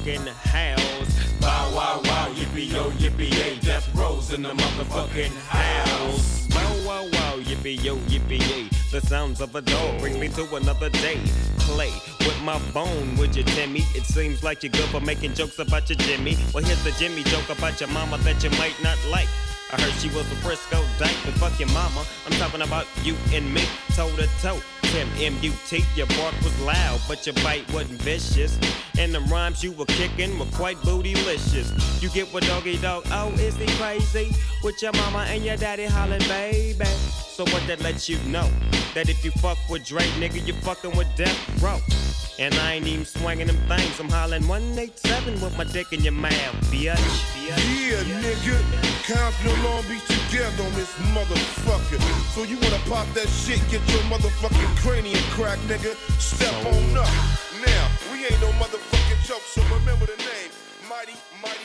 [0.00, 1.26] Motherfucking house.
[1.40, 6.46] Bow wow wow, yippee yo, yippee yay, death rows in the motherfucking house.
[6.48, 10.56] Bow wow wow, yippee yo, yippee yay, the sounds of a dog brings me to
[10.56, 11.18] another day.
[11.58, 13.80] Play with my bone, would you, Timmy?
[13.94, 16.36] It seems like you're good for making jokes about your Jimmy.
[16.52, 19.28] Well, here's the Jimmy joke about your mama that you might not like.
[19.72, 22.04] I heard she was a Frisco dyke, but fuck your mama.
[22.26, 23.62] I'm talking about you and me,
[23.94, 24.60] toe to toe.
[24.90, 28.58] Tim M-U-T, your bark was loud, but your bite wasn't vicious.
[28.98, 32.02] And the rhymes you were kicking were quite bootylicious.
[32.02, 34.34] You get what doggy dog, oh, is he crazy?
[34.64, 36.84] With your mama and your daddy hollering, baby.
[36.84, 38.50] So what that lets you know?
[38.94, 41.78] That if you fuck with Dre, nigga, you fucking with Death Row.
[42.40, 44.00] And I ain't even swinging them things.
[44.00, 46.32] I'm hollering 187 with my dick in your mouth,
[46.72, 46.96] bitch.
[47.36, 48.56] Yeah, nigga.
[49.04, 52.00] Compton and Long Beach together on this motherfucker.
[52.32, 55.92] So you wanna pop that shit, get your motherfucking cranium crack, nigga.
[56.18, 57.12] Step on up.
[57.60, 60.48] Now, we ain't no motherfucking joke, so remember the name.
[60.88, 61.59] Mighty, mighty,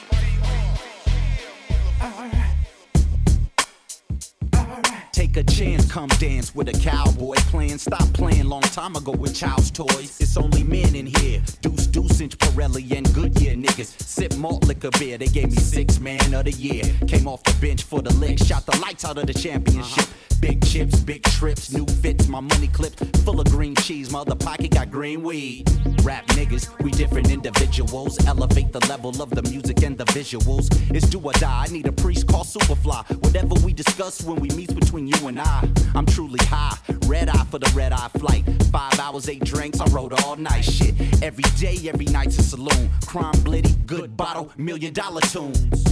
[5.35, 7.77] Take a chance, come dance with a cowboy playing.
[7.77, 10.15] Stop playing long time ago with child's toys.
[10.21, 11.41] It's only men in here.
[11.59, 14.01] Deuce, deuce inch Pirelli and Goodyear niggas.
[14.01, 15.17] Sip malt liquor beer.
[15.17, 16.83] They gave me six man of the year.
[17.07, 18.39] Came off the bench for the lick.
[18.39, 20.05] Shot the lights out of the championship.
[20.39, 24.11] Big chips, big trips, new fits, my money clips full of green cheese.
[24.11, 25.67] My other pocket got green weed.
[26.03, 28.23] Rap niggas, we different individuals.
[28.27, 30.67] Elevate the level of the music and the visuals.
[30.95, 31.65] It's do or die.
[31.67, 33.23] I need a priest called Superfly.
[33.23, 36.77] Whatever we discuss when we meet between you and I, I'm truly high.
[37.07, 38.43] Red eye for the red eye flight.
[38.71, 39.79] Five hours, eight drinks.
[39.79, 40.93] I wrote all night shit.
[41.23, 42.89] Every day, every night's a saloon.
[43.05, 45.83] Crime blitty, good bottle, million dollar tunes.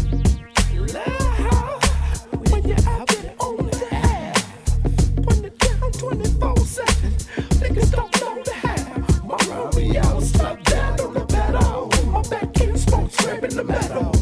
[0.72, 0.89] When
[2.51, 5.23] When you're out, it on the half.
[5.23, 7.11] Put it down 24 7.
[7.61, 9.23] Niggas don't know the half.
[9.23, 11.89] My Romeo stuck down on the metal.
[12.11, 14.12] My back in smoke scraping the metal.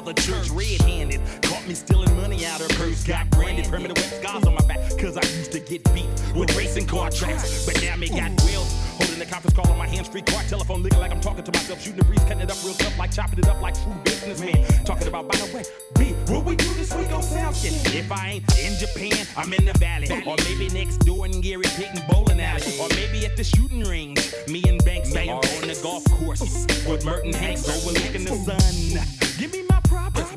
[0.00, 1.20] The church, red-handed.
[1.42, 3.04] Caught me stealing money out her purse.
[3.04, 4.78] Got branded, permanent wet scars on my back.
[4.98, 7.66] Cause I used to get beat with racing car tracks.
[7.66, 8.74] But now me got wheels.
[8.98, 11.52] Holding the conference call on my hand, street car telephone, looking like I'm talking to
[11.52, 11.80] myself.
[11.80, 14.64] Shooting the breeze, cutting it up real tough, like chopping it up like true businessman.
[14.84, 15.64] Talking about, by the way,
[15.98, 17.94] B, what we do this week on Soundskin?
[17.94, 20.08] If I ain't in Japan, I'm in the valley.
[20.26, 22.62] Or maybe next door in Gary Payton bowling alley.
[22.80, 24.34] Or maybe at the shooting range.
[24.48, 26.40] Me and Banks are on the golf course
[26.88, 29.06] with Merton Hanks overlooking the sun.
[29.38, 29.80] Give me my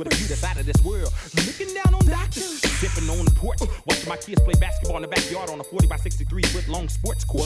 [0.03, 1.13] with a view that's out of this world.
[1.45, 5.07] Looking down on doctors, sipping on the porch, watching my kids play basketball in the
[5.07, 7.45] backyard on a 40 by 63 foot long sports court.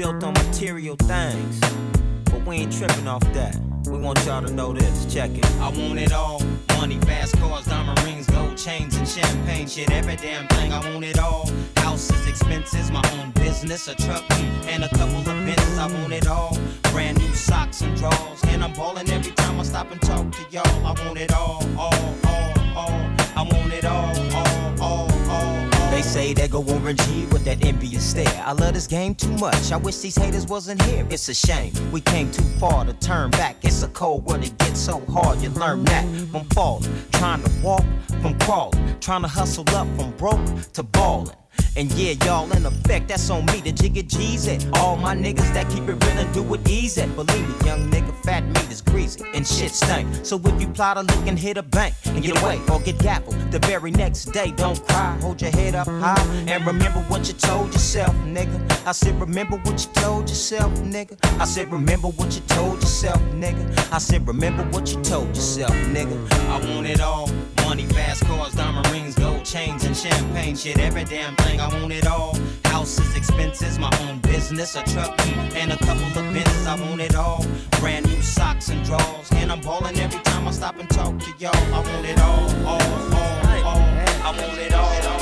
[0.00, 1.60] Built on material things.
[2.24, 3.54] But we ain't tripping off that.
[3.84, 5.12] We want y'all to know this.
[5.12, 5.44] Check it.
[5.60, 6.40] I want it all.
[6.78, 9.68] Money, fast cars, diamond rings, gold chains, and champagne.
[9.68, 10.72] Shit, every damn thing.
[10.72, 11.50] I want it all.
[11.76, 14.24] Houses, expenses, my own business, a truck,
[14.72, 15.78] and a couple of Benzes.
[15.78, 16.56] I want it all.
[16.92, 18.42] Brand new socks and drawers.
[18.44, 20.86] And I'm ballin' every time I stop and talk to y'all.
[20.86, 23.00] I want it all, all, all, all.
[23.36, 25.09] I want it all, all, all.
[26.00, 28.42] They say they go Warren G with that envious stare.
[28.46, 29.70] I love this game too much.
[29.70, 31.06] I wish these haters wasn't here.
[31.10, 31.74] It's a shame.
[31.92, 33.56] We came too far to turn back.
[33.62, 34.42] It's a cold world.
[34.42, 35.42] It gets so hard.
[35.42, 36.90] You learn that from falling.
[37.12, 37.84] Trying to walk
[38.22, 38.98] from crawling.
[39.00, 41.36] Trying to hustle up from broke to balling.
[41.76, 43.60] And yeah, y'all in effect, that's on me.
[43.60, 44.66] The jigga G's it.
[44.74, 47.06] All my niggas that keep it real and do it easy.
[47.06, 50.08] Believe me, young nigga, fat meat is greasy and shit stank.
[50.24, 52.98] So if you plot a lick and hit a bank and get away or get
[52.98, 55.16] gappled the very next day, don't cry.
[55.20, 58.58] Hold your head up high and remember what you told yourself, nigga.
[58.86, 61.16] I said, remember what you told yourself, nigga.
[61.40, 63.92] I said, remember what you told yourself, nigga.
[63.92, 66.16] I said, remember what you told yourself, nigga.
[66.48, 67.30] I want it all.
[67.64, 70.56] Money, fast cars, diamond rings, gold chains, and champagne.
[70.56, 71.59] Shit, every damn thing.
[71.60, 72.34] I want it all.
[72.64, 75.14] Houses, expenses, my own business, a truck,
[75.54, 76.66] and a couple of Benzes.
[76.66, 77.44] I want it all.
[77.80, 79.30] Brand new socks and drawers.
[79.32, 81.54] And I'm balling every time I stop and talk to y'all.
[81.54, 82.80] I want it all, all,
[83.12, 83.30] all,
[83.66, 83.82] all.
[84.22, 85.20] I want it all, all,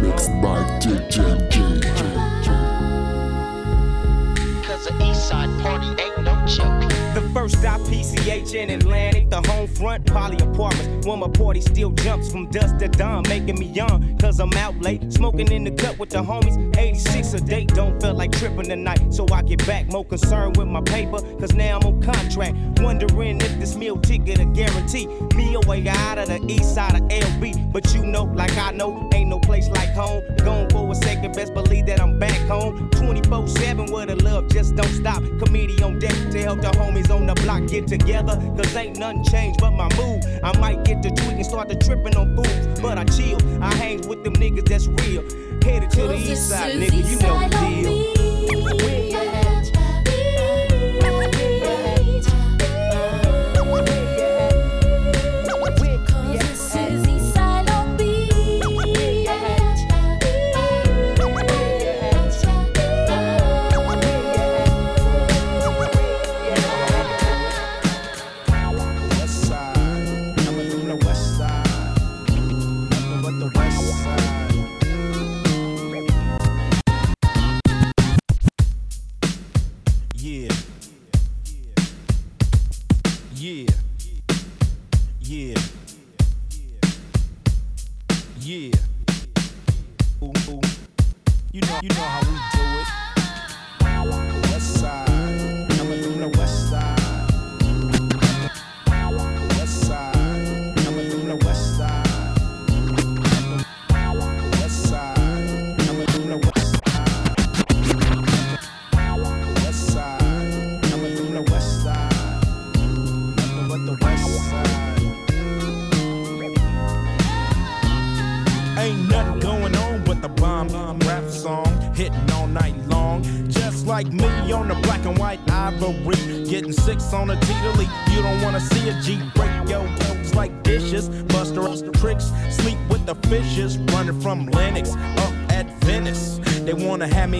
[0.00, 1.18] Mixed by DJ
[4.64, 6.13] Cause the east side party ain't no joke.
[7.14, 11.06] The first stop PCH in Atlantic, the home front poly apartments.
[11.06, 14.18] When my party still jumps from dusk to dawn, making me young.
[14.18, 16.76] Cause I'm out late, smoking in the cut with the homies.
[16.76, 19.14] 86 a date, don't feel like tripping tonight.
[19.14, 21.20] So I get back, more concerned with my paper.
[21.38, 22.56] Cause now I'm on contract.
[22.80, 25.06] Wondering if this meal ticket a guarantee.
[25.36, 27.72] Me away out of the east side of LB.
[27.72, 30.22] But you know, like I know, ain't no place like home.
[30.38, 32.90] Going for a second, best believe that I'm back home.
[32.90, 35.22] 24 7 where the love just don't stop.
[35.38, 38.36] Committee on deck to help the homies on the block get together.
[38.56, 40.24] Cause ain't nothing changed but my mood.
[40.42, 42.80] I might get to tweaking, start to tripping on fools.
[42.80, 45.22] But I chill, I hang with them niggas that's real.
[45.62, 48.93] Headed to the east side, nigga, you know the deal.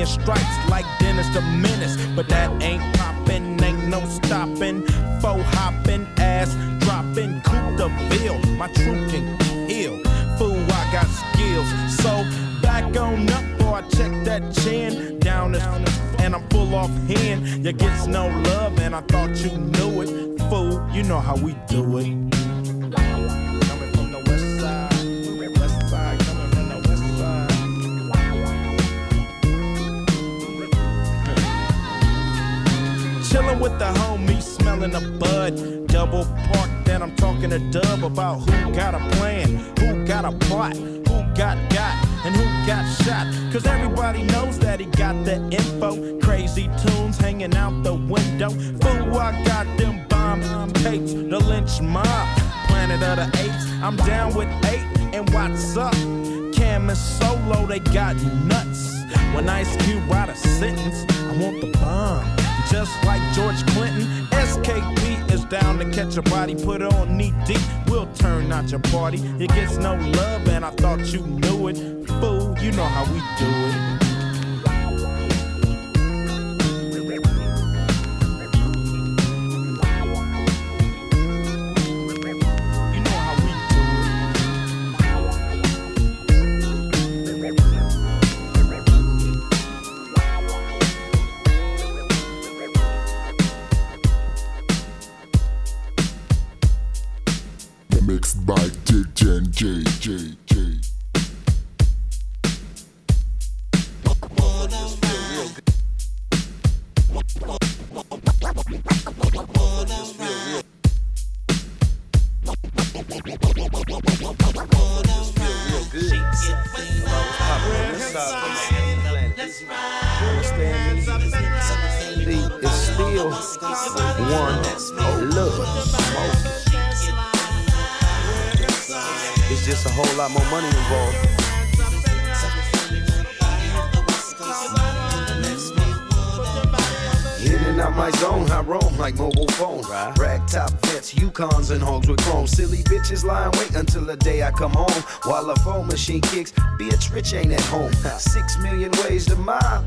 [0.06, 0.84] Stripes like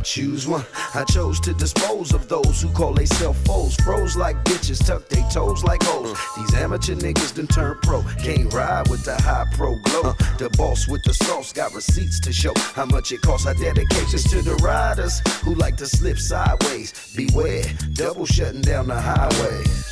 [0.07, 0.65] choose one.
[0.95, 3.75] I chose to dispose of those who call themselves foes.
[3.75, 6.17] Froze like bitches, tuck they toes like hoes.
[6.37, 8.01] These amateur niggas done turn pro.
[8.23, 10.13] Can't ride with the high pro glow.
[10.37, 13.47] The boss with the sauce got receipts to show how much it costs.
[13.47, 17.13] I dedications to the riders who like to slip sideways.
[17.15, 19.86] Beware, double shutting down the highway.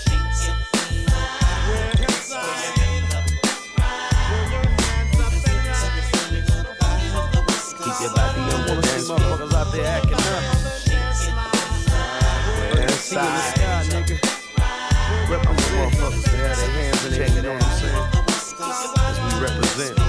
[19.77, 19.99] Represent.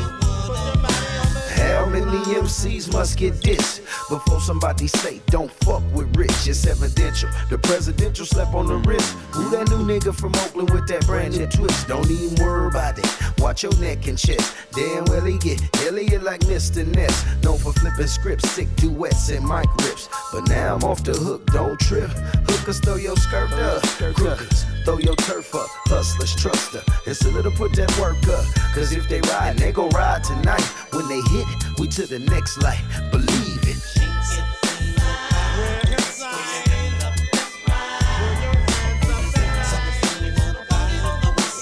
[1.56, 6.46] How many MCs must get this before somebody say don't fuck with Rich?
[6.46, 7.30] It's evidential.
[7.50, 9.12] The presidential slap on the wrist.
[9.32, 11.88] Who that new nigga from Oakland with that brand new twist?
[11.88, 13.06] Don't even worry about it.
[13.38, 14.54] Watch your neck and chest.
[14.72, 16.86] Damn well he get Elliot like Mr.
[16.86, 17.24] Ness.
[17.42, 20.08] Known for flipping scripts, sick duets and mic rips.
[20.32, 22.10] But now I'm off the hook, don't trip.
[22.48, 23.82] Hookers throw your skirt up.
[23.82, 25.68] Crookers throw your turf up.
[25.86, 26.82] Hustlers trust her.
[27.06, 28.46] It's a little put that work up.
[28.72, 30.62] Cause if they ride, they gon' ride tonight.
[30.92, 32.80] When they hit it, we to the next light.
[33.10, 33.82] Believe it.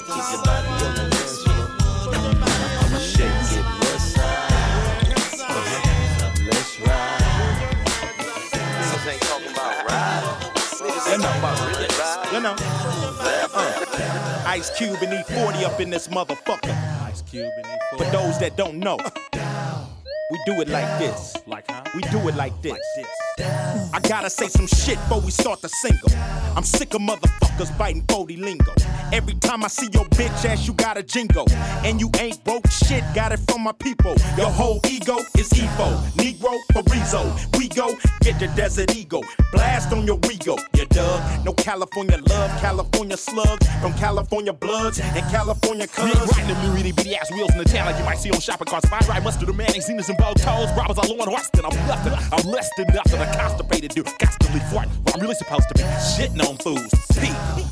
[0.05, 1.65] Keep your body on the dance floor.
[3.01, 5.07] Shake it, west side.
[6.45, 7.25] Let's ride.
[8.53, 10.23] Niggas ain't talking about ride.
[10.77, 11.05] Niggas
[12.31, 12.74] You ain't know,
[14.55, 16.71] Ice Cube and E40 up in this motherfucker.
[17.01, 17.97] Ice Cube and E40.
[17.97, 18.95] For those that don't know,
[20.31, 21.35] we do it like this.
[21.45, 21.67] Like?
[21.93, 22.79] We do it like this.
[23.37, 26.09] I gotta say some shit before we start the single.
[26.55, 28.71] I'm sick of motherfuckers biting 40 lingo.
[29.11, 31.45] Every time I see your bitch ass, you got a jingle.
[31.83, 34.15] And you ain't broke shit, got it from my people.
[34.37, 35.97] Your whole ego is Evo.
[36.13, 37.57] Negro, Parizo.
[37.57, 39.21] We go, get the desert ego.
[39.51, 41.45] Blast on your ego, you dug.
[41.45, 43.67] No California love, California slugs.
[43.81, 46.37] From California bloods and California cubs.
[46.37, 48.39] riding them new itty bitty ass wheels in the town like you might see on
[48.39, 48.85] shopping carts.
[48.85, 51.49] If I ride mustard or mayonnaise, Zenas and Vogue toes, robbers are low on horse,
[51.53, 52.13] then I'm nothing.
[52.31, 53.24] I'm less than nothing.
[53.25, 54.87] A constipated dude, constantly fart.
[55.03, 55.81] What I'm really supposed to be
[56.13, 56.91] shitting on fools.
[57.19, 57.31] P,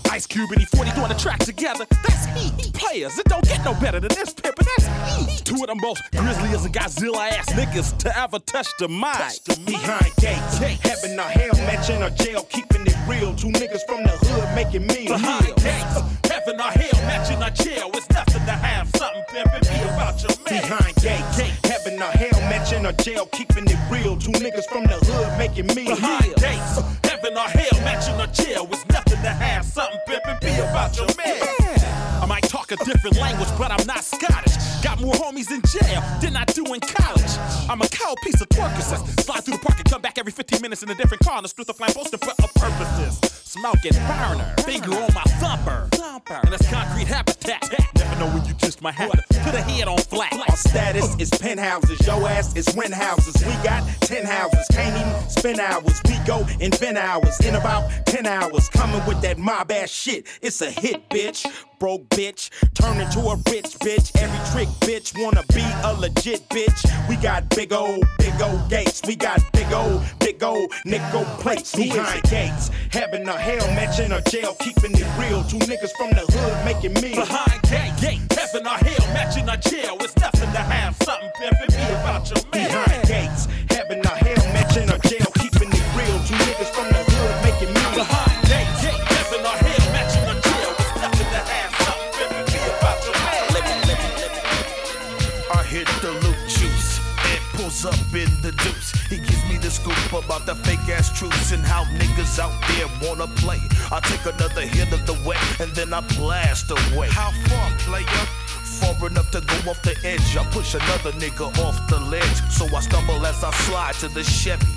[0.09, 1.85] Ice Cube and E40 doing the track together.
[1.89, 2.73] That's heat.
[2.73, 4.65] Players, it don't get no better than this pimpin'.
[4.77, 5.45] That's heat.
[5.45, 9.65] Two of the most grizzly as a Godzilla ass niggas to ever touch the mic.
[9.65, 13.35] Behind gates, heaven or hell, mansion or jail, keeping it real.
[13.35, 17.89] Two niggas from the hood making me Behind gates, heaven or hell, matching a jail.
[17.93, 20.61] It's nothing to have something pimpin' be about your man.
[20.61, 24.17] Behind gates, heaven or hell, mansion or jail, keeping it real.
[24.17, 28.67] Two niggas from the hood making me Behind gates, heaven or hell, matching a jail.
[28.71, 31.39] It's nothing to have something pimpin' be about your man.
[32.21, 32.43] I might
[32.73, 34.55] a different language, but I'm not Scottish.
[34.83, 37.33] Got more homies in jail than I do in college.
[37.69, 39.21] I'm a cold piece of twerkers.
[39.21, 41.43] Slide through the park and come back every 15 minutes in a different car on
[41.43, 43.19] the street of flamboyant for a purposes.
[43.45, 45.87] Smoking burner, finger on my thumper.
[46.29, 47.61] And that's concrete habitat.
[47.95, 50.33] Never know when you just have to put a head on flat.
[50.33, 53.35] Our status is penthouses, yo ass is rent houses.
[53.45, 56.01] We got ten houses, can't even spend hours.
[56.05, 58.69] We go invent hours in about ten hours.
[58.69, 61.45] Coming with that mob ass shit, it's a hit, bitch.
[61.79, 64.11] Broke bitch, turn into a rich bitch.
[64.21, 66.79] Every trick bitch wanna be a legit bitch.
[67.09, 69.01] We got big old, big old gates.
[69.05, 72.69] We got big old, big old nickel plates behind gates.
[72.91, 75.43] Heaven or hell, mansion or jail, keeping it real.
[75.43, 79.57] Two niggas from the hood making me Behind gate, gate, heaven or hell, matching a
[79.57, 79.97] jail.
[80.01, 82.69] It's nothing to have something pimpin' be about your man.
[82.69, 83.47] behind gates.
[83.69, 85.22] Heaven or hell, mansion or jail,
[98.15, 98.91] in the deuce.
[99.09, 102.87] He gives me the scoop about the fake ass truths and how niggas out there
[103.01, 103.59] wanna play.
[103.91, 107.09] I take another hit of the wet and then I blast away.
[107.09, 108.25] How far, player?
[108.79, 110.37] Far enough to go off the edge.
[110.37, 112.37] I push another nigga off the ledge.
[112.49, 114.67] So I stumble as I slide to the Chevy.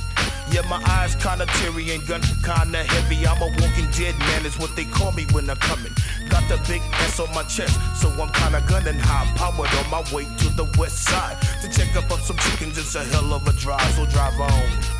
[0.50, 3.26] Yeah, my eyes kinda teary and gun kinda heavy.
[3.26, 5.92] I'm a walking dead man, is what they call me when I'm coming.
[6.48, 10.26] The big S on my chest, so I'm kinda gunning high powered on my way
[10.38, 12.78] to the west side to check up on some chickens.
[12.78, 14.96] It's a hell of a drive, so drive on.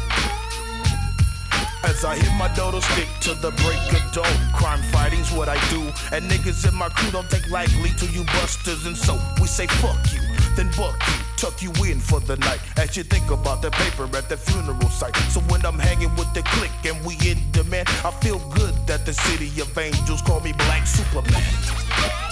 [1.84, 4.52] As I hit my dodo stick to the break of dawn.
[4.54, 5.82] Crime fighting's what I do.
[6.10, 8.84] And niggas in my crew don't take lightly to you busters.
[8.86, 10.20] And so we say fuck you,
[10.56, 12.60] then buck you, tuck you in for the night.
[12.78, 15.14] As you think about the paper at the funeral site.
[15.30, 19.04] So when I'm hanging with the clique and we in demand, I feel good that
[19.04, 22.25] the city of angels call me Black Superman.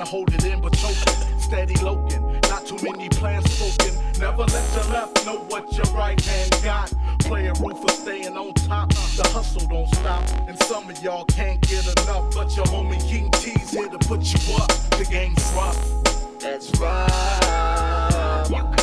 [0.00, 1.38] Trying to hold it in but choking.
[1.38, 3.94] Steady loking, not too many plans spoken.
[4.18, 6.92] Never let your left know what your right hand got.
[7.20, 8.90] Playing ruthless, staying on top.
[8.90, 12.34] The hustle don't stop, and some of y'all can't get enough.
[12.34, 14.68] But your homie King T's here to put you up.
[14.96, 16.38] The game's rough.
[16.38, 18.79] That's right.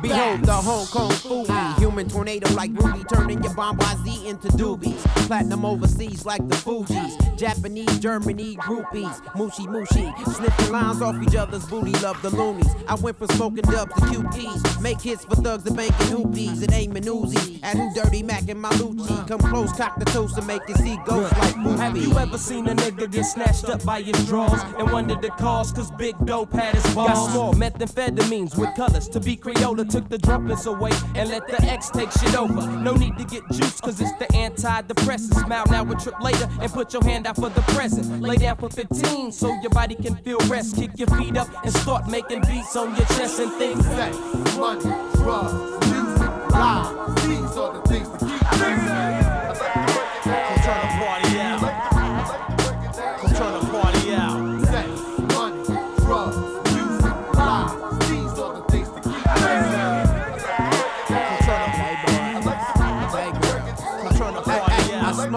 [0.00, 1.76] Behold the Hong Kong foodie, ah.
[1.94, 5.00] Human tornado like Rudy, turning your Bombazi into doobies.
[5.28, 11.64] Platinum overseas like the Fugees, Japanese, Germany groupies, mushy mushy, sniffing lines off each other's
[11.66, 11.92] booty.
[12.02, 12.66] Love the loonies.
[12.88, 16.72] I went from smoking dubs to QPs, make hits for thugs and banking hoopies and
[16.72, 19.28] aiming Uzi at who dirty Mac and Malucci.
[19.28, 22.66] Come close, cock the toast and make it see ghosts like Have you ever seen
[22.66, 25.72] a nigga get snatched up by his drawers and wondered the cause?
[25.72, 27.10] Cause Big Dope had his balls.
[27.10, 29.08] Got small methamphetamines with colors.
[29.10, 32.66] To be Crayola took the drunkenness away and let the X take shit over.
[32.78, 35.44] No need to get juice cause it's the antidepressant.
[35.44, 38.22] Smile now a trip later and put your hand out for the present.
[38.22, 40.76] Lay down for 15 so your body can feel rest.
[40.76, 43.84] Kick your feet up and start making beats on your chest and things.
[43.84, 44.16] Sex,
[44.56, 44.82] money,
[45.14, 47.24] drugs, music, lies.
[47.26, 48.53] These are the things to keep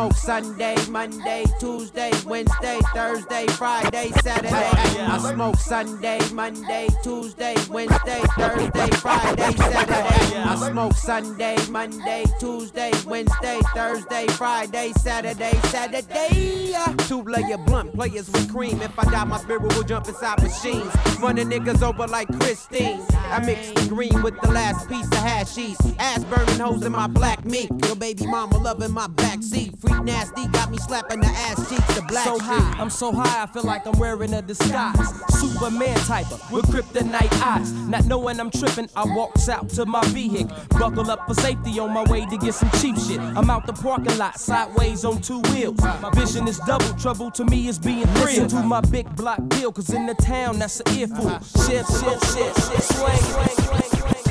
[0.07, 4.51] smoke Sunday, Monday, Tuesday, Wednesday, Thursday, Friday, Saturday.
[4.51, 10.37] I smoke Sunday, Monday, Tuesday, Wednesday, Thursday, Friday, Saturday.
[10.37, 16.75] I smoke Sunday, Monday, Tuesday, Wednesday, Thursday, Friday, Saturday, Saturday.
[17.07, 18.81] Two layer blunt players with cream.
[18.81, 20.93] If I die, my spirit will jump inside machines.
[21.19, 23.01] Running niggas over like Christine.
[23.11, 25.95] I mix the green with the last piece of hashies.
[25.99, 27.69] Ass burning hoes in my black meat.
[27.85, 29.77] Your baby mama loving my backseat.
[29.79, 31.95] Freak nasty got me slapping the ass cheeks.
[31.95, 34.97] The black so high, I'm so high, I feel like I'm wearing a disguise.
[35.39, 37.71] Superman type of with kryptonite eyes.
[37.73, 40.55] Not knowing I'm tripping, I walks out to my vehicle.
[40.71, 43.19] Buckle up for safety on my way to get some cheap shit.
[43.19, 45.79] I'm out the parking lot, sideways on two wheels.
[45.81, 48.25] My vision is double trouble to me is being real.
[48.25, 51.29] Listen to my big block deal, cause in the town that's an earful.
[51.65, 54.27] Shit, shit, shit, shit, swing, swing, swing, swing.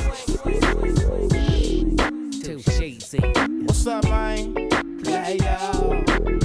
[2.41, 3.19] Too cheesy.
[3.65, 4.66] What's up, man?
[5.27, 5.39] Play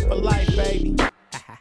[0.09, 0.97] for life, baby.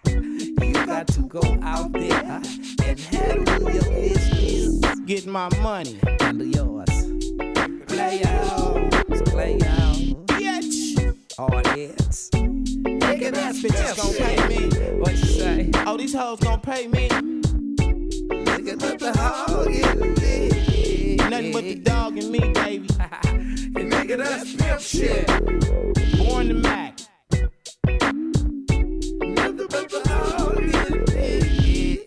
[0.08, 2.42] You got to go out there
[2.84, 5.00] and handle your business.
[5.06, 6.00] Get my money.
[6.20, 6.90] Handle yours.
[7.88, 8.92] Play out.
[9.28, 9.96] Play out.
[10.34, 11.16] Bitch.
[11.38, 12.32] Audience.
[12.32, 14.98] Nigga, that bitches gon' pay me.
[14.98, 15.70] What you say?
[15.86, 17.08] Oh, these hoes gon' pay me.
[17.10, 21.18] Look at the hog in me.
[21.18, 22.88] Nothing but the dog and me, baby.
[23.78, 25.28] Nigga, that's pimp shit.
[26.18, 26.91] Born to Mac.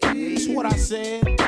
[0.03, 1.41] That's what I said.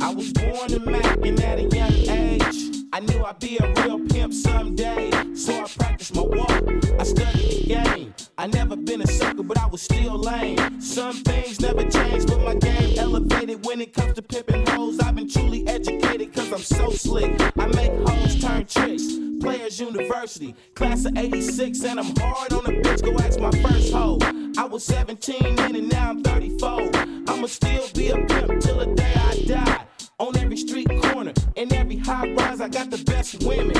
[0.00, 2.86] I was born to Mac and at a young age.
[2.92, 5.10] I knew I'd be a real pimp someday.
[5.34, 6.50] So I practiced my walk.
[6.98, 8.14] I studied the game.
[8.38, 10.80] I never been a sucker, but I was still lame.
[10.80, 14.98] Some things never changed, but my game elevated when it comes to pimping hoes.
[15.00, 17.40] I've been truly educated cause I'm so slick.
[17.58, 19.25] I make hoes turn tricks.
[19.46, 23.00] Players University, class of 86, and I'm hard on the bitch.
[23.00, 24.18] Go ask my first hoe.
[24.58, 26.90] I was 17 then and now I'm 34.
[27.28, 29.86] I'ma still be a pimp till the day I die.
[30.18, 33.74] On every street corner, in every high rise, I got the best women.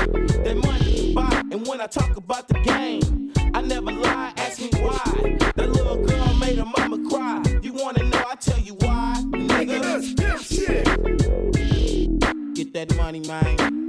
[0.44, 4.34] That money can buy, and when I talk about the game, I never lie.
[4.36, 5.36] Ask me why.
[5.56, 7.43] That little girl made her mama cry.
[7.60, 8.22] You wanna know?
[8.30, 9.16] I tell you why.
[9.32, 10.84] Nigga, that's pimp shit.
[12.55, 13.85] Get that money, man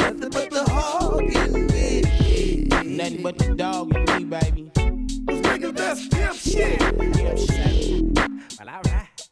[0.00, 2.96] nothing but the hog in me.
[2.96, 4.70] Nothing but the dog in me, baby.
[4.74, 6.78] This nigga, that's pimp shit.
[6.78, 8.18] Pimp shit.
[8.58, 9.28] Well, alright.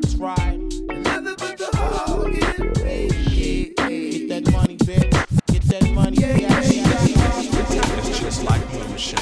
[0.00, 0.58] That's right.
[0.58, 3.72] Nothing but the hog in me.
[3.76, 5.46] Get that money, bitch.
[5.46, 6.16] Get that money.
[6.18, 7.04] Yeah, yeah, yeah.
[7.06, 7.98] yeah.
[7.98, 9.20] It's just like moonshine.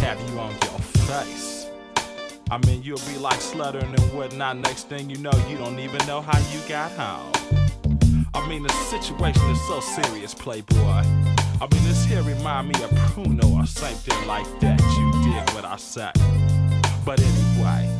[0.00, 1.66] Have you on your face?
[2.50, 4.58] I mean, you'll be like sluttering and whatnot.
[4.58, 7.32] Next thing you know, you don't even know how you got home.
[8.36, 10.76] I mean, the situation is so serious, Playboy.
[10.76, 14.78] I mean, this here remind me of Pruno or something like that.
[14.78, 16.10] You dig what I say?
[17.06, 17.90] But anyway,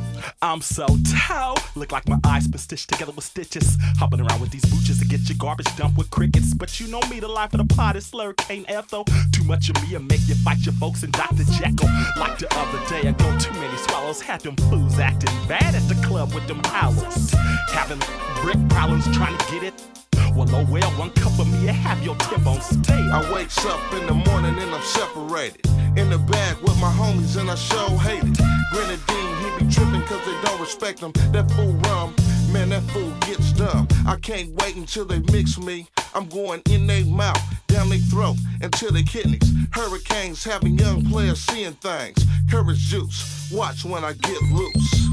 [0.42, 0.86] I'm so
[1.26, 1.56] tall.
[1.74, 3.78] Look like my eyes been stitched together with stitches.
[3.98, 6.52] Hopping around with these booches to get your garbage dumped with crickets.
[6.52, 9.04] But you know me, the life of the pot is Slurricane Ethel.
[9.32, 11.44] Too much of me and make you fight your folks and Dr.
[11.44, 11.88] Jekyll.
[12.18, 14.20] Like the other day, I go too many swallows.
[14.20, 17.32] Had them fools acting bad at the club with them howlers.
[17.70, 18.00] Having
[18.42, 20.05] brick problems trying to get it.
[20.36, 22.92] Well, oh well, one cup of me, I have your tip on stay.
[22.92, 25.64] I wakes up in the morning and I'm separated.
[25.96, 28.36] In the bag with my homies and I show hate it.
[28.70, 31.12] Grenadine, he be tripping cause they don't respect him.
[31.32, 32.14] That fool rum,
[32.52, 33.88] man, that fool gets dumb.
[34.06, 35.88] I can't wait until they mix me.
[36.14, 39.50] I'm going in their mouth, down their throat, until their kidneys.
[39.72, 42.22] Hurricanes having young players seeing things.
[42.50, 45.08] Courage juice, watch when I get loose.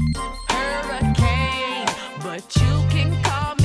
[0.50, 1.88] Hurricane,
[2.22, 3.63] but you can call me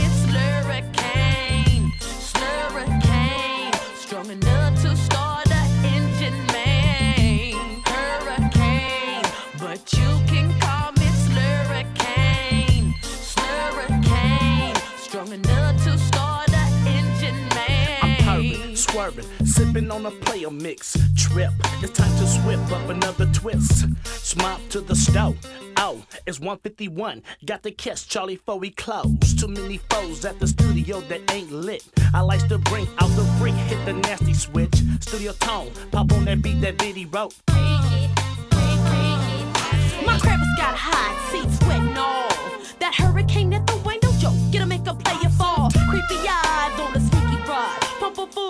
[19.00, 20.98] swerving, sipping on a player mix.
[21.16, 21.52] Trip,
[21.82, 23.88] it's time to swip up another twist.
[24.04, 25.38] Smop to the stove.
[25.78, 27.24] Oh, it's 151.
[27.46, 29.36] Got to catch Charlie before we close.
[29.40, 31.84] Too many foes at the studio that ain't lit.
[32.14, 34.76] I like to bring out the freak, hit the nasty switch.
[35.00, 37.34] Studio tone, pop on that beat that Biddy wrote.
[40.06, 42.28] My crappers got hot, seats wet and all.
[42.80, 45.70] That hurricane at the window, yo, get a make a play it fall.
[45.90, 47.80] Creepy eyes on the sneaky ride.
[48.00, 48.49] Pump a fool,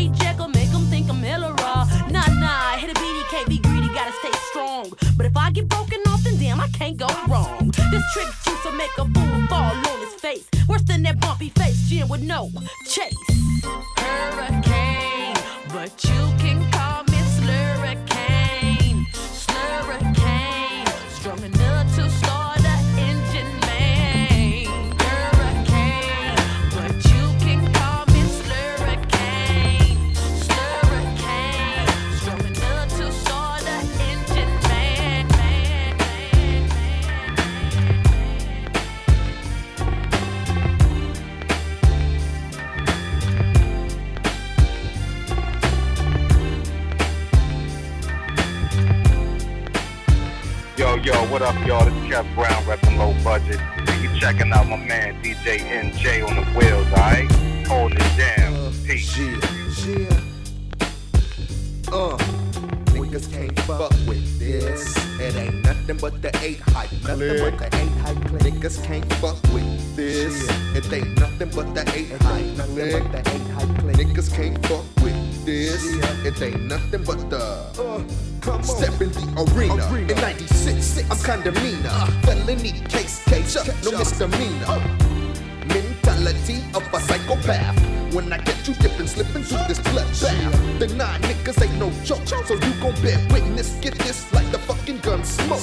[0.00, 1.84] straight jackal, make 'em think I'm hella raw.
[2.10, 4.92] Nah, nah, hit a beat, can't be greedy, gotta stay strong.
[5.16, 7.70] But if I get broken off, then damn, I can't go wrong.
[7.92, 10.46] This trick juice will make a fool fall on his face.
[10.68, 12.50] Worse than that bumpy face, Jim with no
[12.86, 13.14] chase.
[13.98, 15.36] Hurricane,
[15.74, 17.09] but you can call me
[50.80, 51.84] Yo, yo, what up, y'all?
[51.84, 53.60] This is Kev Brown, repping low budget.
[54.00, 57.30] You checking out my man DJ NJ on the wheels, alright?
[57.66, 58.72] Holding it down.
[58.86, 59.18] Peace.
[59.18, 60.08] Yeah.
[61.92, 62.16] Uh,
[62.96, 64.96] niggas can't fuck with this.
[65.20, 66.90] It ain't nothing but the eight hype.
[67.02, 68.16] Nothing but the eight hype.
[68.40, 70.48] Niggas can't fuck with this.
[70.74, 72.56] It ain't nothing but the eight hype.
[72.56, 73.68] Nothing but the eight hype.
[73.98, 74.86] Niggas can't fuck
[75.44, 75.82] this.
[76.24, 77.70] It ain't nothing but the.
[78.62, 79.86] Step in the arena.
[80.08, 81.90] In 96, I'm kinda meaner.
[82.22, 84.80] Felony case, case, no misdemeanor.
[85.66, 87.89] Mentality of a psychopath.
[88.12, 90.78] When I get you dipping, slipping through this bloodbath.
[90.80, 93.74] The nine niggas ain't no joke, so you gon' bear witness.
[93.80, 95.60] Get this like the fucking gun smoke.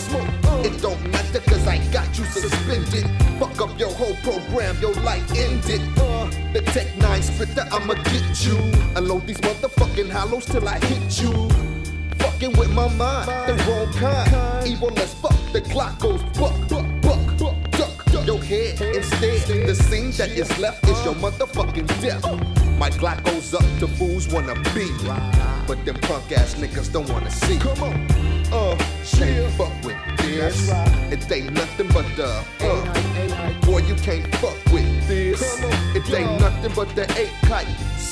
[0.65, 3.05] It don't matter cause I got you suspended.
[3.37, 5.81] Fuck up your whole program, your life ended.
[5.97, 8.57] Uh, the Tech 9 splitter, I'ma get you.
[8.95, 11.49] Unload these motherfucking hollows till I hit you.
[12.19, 14.65] Fucking with my mind, the wrong kind.
[14.65, 16.96] Evil as fuck, the clock goes buck, buck.
[18.27, 22.25] Your head instead, the scene that is left is your motherfucking death.
[22.77, 24.91] My Glock goes up to fools wanna be,
[25.65, 27.57] but them punk ass niggas don't wanna see.
[27.57, 27.93] Come on,
[28.51, 28.75] uh,
[29.15, 30.69] can't fuck with this.
[31.09, 33.61] It ain't nothing but the uh.
[33.61, 35.63] Boy, you can't fuck with this.
[35.95, 37.65] It ain't nothing but the eight kite.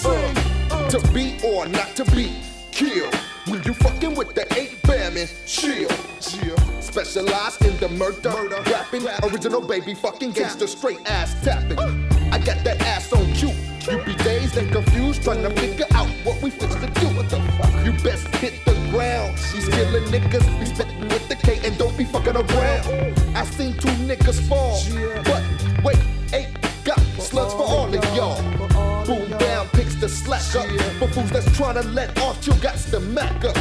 [0.05, 2.31] Uh, to be or not to be
[2.71, 3.13] killed.
[3.47, 5.89] When you fucking with the eight bam and chill.
[6.79, 8.33] Specialized in the murder,
[8.71, 11.79] rapping, original baby, fucking gangster, straight ass tapping.
[12.31, 13.53] I got that ass on cue.
[13.91, 17.07] You be dazed and confused, trying to figure out what we fix to do.
[17.15, 17.85] What the fuck?
[17.85, 19.37] You best hit the ground.
[19.53, 23.35] These killing niggas be spitting with the K and don't be fucking around.
[23.35, 24.81] I seen two niggas fall,
[25.25, 25.43] but
[25.83, 25.99] wait,
[26.33, 26.47] eight
[26.83, 28.41] got slugs for all of y'all.
[29.05, 30.67] Boom down, picks the slack up.
[30.97, 33.55] For fools that's trying to let off, you got the mac up.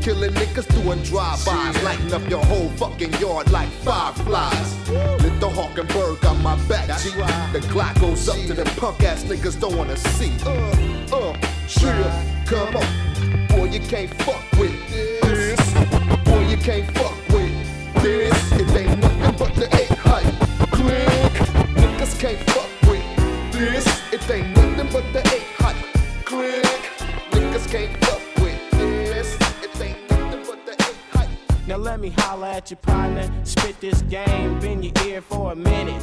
[0.00, 4.88] Killing niggas doing drive-bys, lighting up your whole fucking yard like fireflies.
[4.88, 7.10] Lit the hawk and bird got my back, G.
[7.52, 10.32] The Glock goes up to them punk ass niggas don't wanna see.
[10.46, 12.10] Uh, uh, chill,
[12.46, 13.46] come on.
[13.48, 15.60] Boy, you can't fuck with this.
[16.24, 18.52] Boy, you can't fuck with this.
[18.52, 20.70] It ain't nothing but the eight hype.
[20.70, 21.32] Click.
[21.74, 23.86] Niggas can't fuck with this.
[24.12, 25.76] It ain't nothing but the eight hype.
[26.24, 26.64] Click.
[27.32, 27.97] Niggas can't
[31.68, 35.54] Now let me holler at your partner, spit this game in your ear for a
[35.54, 36.02] minute.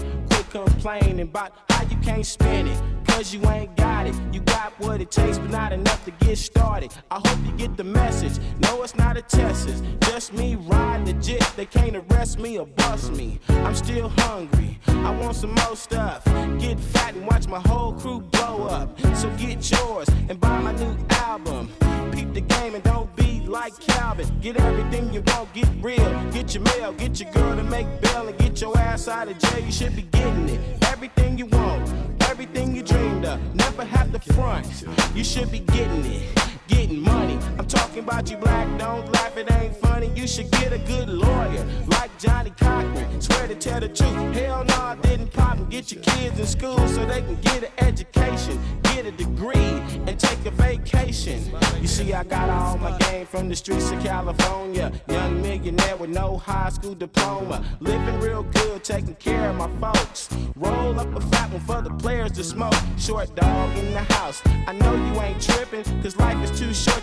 [0.56, 2.82] Complaining about how you can't spin it.
[3.08, 4.16] Cause you ain't got it.
[4.32, 6.94] You got what it takes, but not enough to get started.
[7.12, 8.42] I hope you get the message.
[8.60, 11.44] No, it's not a test, it's just me riding legit.
[11.58, 13.38] They can't arrest me or bust me.
[13.50, 14.80] I'm still hungry.
[14.88, 16.24] I want some more stuff.
[16.58, 18.98] Get fat and watch my whole crew blow up.
[19.14, 21.70] So get yours and buy my new album.
[22.14, 24.28] Peep the game and don't be like Calvin.
[24.42, 26.32] Get everything you want, get real.
[26.32, 29.38] Get your mail, get your girl to make bail, and get your ass out of
[29.38, 29.60] jail.
[29.60, 30.45] You should be getting
[30.84, 31.92] Everything you want,
[32.30, 33.40] everything you dreamed of.
[33.56, 34.86] Never have to front.
[35.16, 36.55] You should be getting it.
[36.68, 37.38] Getting money.
[37.58, 40.12] I'm talking about you black, don't laugh, it ain't funny.
[40.16, 43.22] You should get a good lawyer, like Johnnie Cochran.
[43.22, 44.36] Swear to tell the truth.
[44.36, 47.64] Hell no, I didn't pop and get your kids in school so they can get
[47.64, 51.42] an education, get a degree, and take a vacation.
[51.82, 54.92] You see, I got all my game from the streets of California.
[55.08, 57.64] Young millionaire with no high school diploma.
[57.80, 60.30] Living real good, taking care of my folks.
[60.56, 62.74] Roll up a fat one for the players to smoke.
[62.98, 64.42] Short dog in the house.
[64.68, 66.55] I know you ain't tripping, cause life is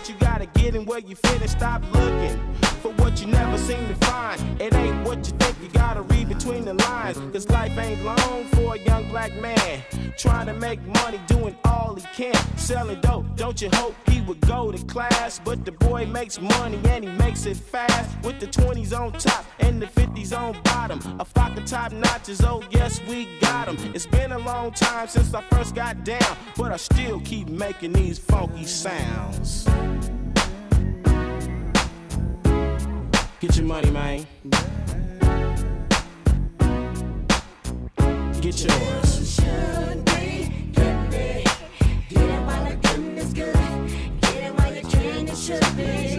[0.03, 0.09] short.
[0.09, 2.39] You gotta get in where you fit and stop looking
[2.81, 4.61] for what you never seem to find.
[4.61, 7.17] It ain't what you think, you gotta read between the lines.
[7.31, 9.81] Cause life ain't long for a young black man.
[10.17, 12.35] Trying to make money, doing all he can.
[12.57, 13.95] Selling dope, don't you hope
[14.27, 15.39] would go to class?
[15.43, 18.09] But the boy makes money and he makes it fast.
[18.23, 20.99] With the 20s on top and the 50s on bottom.
[21.19, 21.25] A
[21.57, 23.77] of top notches, oh yes, we got 'em.
[23.93, 26.37] It's been a long time since I first got down.
[26.57, 29.65] But I still keep making these funky sounds.
[33.39, 34.25] Get your money, man.
[38.41, 40.12] Get yours.
[45.45, 46.12] Hey,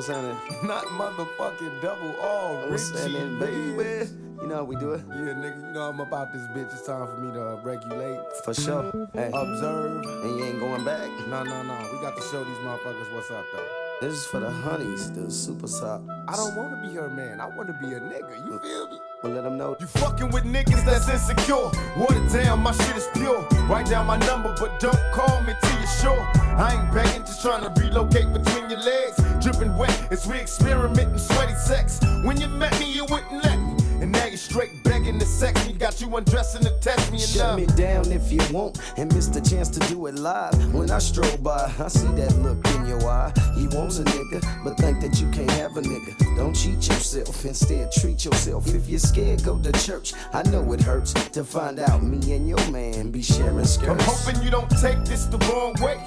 [0.00, 0.38] what's happening?
[0.66, 4.10] Not motherfucking double R, What's Richie, happening, baby?
[4.40, 5.02] You know how we do it?
[5.08, 6.72] Yeah, nigga, you know I'm about this bitch.
[6.72, 8.18] It's time for me to uh, regulate.
[8.44, 9.08] For sure.
[9.12, 9.30] Hey.
[9.34, 10.02] Observe.
[10.06, 11.10] And you ain't going back?
[11.28, 11.90] No, no, no.
[11.92, 13.89] We got to show these motherfuckers what's up, though.
[14.00, 16.00] This is for the honeys, the super top.
[16.26, 17.38] I don't want to be her man.
[17.38, 18.34] I want to be a nigga.
[18.46, 18.98] You feel me?
[19.22, 19.76] Well, let them know.
[19.78, 21.70] You fucking with niggas that's insecure.
[21.98, 23.46] Water down, my shit is pure.
[23.68, 26.20] Write down my number, but don't call me till you're sure.
[26.56, 29.20] I ain't begging, just trying to relocate between your legs.
[29.38, 32.00] Dripping wet as we experiment in sweaty sex.
[32.24, 33.69] When you met me, you wouldn't let me.
[34.10, 35.72] And now you're straight begging to sex me.
[35.72, 39.14] Got you undressing to test me and Shut uh, me down if you won't and
[39.14, 40.74] miss the chance to do it live.
[40.74, 43.32] When I stroll by, I see that look in your eye.
[43.54, 46.36] He wants a nigga, but think that you can't have a nigga.
[46.36, 48.66] Don't cheat yourself, instead treat yourself.
[48.74, 50.12] If you're scared, go to church.
[50.32, 53.90] I know it hurts to find out me and your man be sharing skirts.
[53.90, 56.00] I'm hoping you don't take this the wrong way.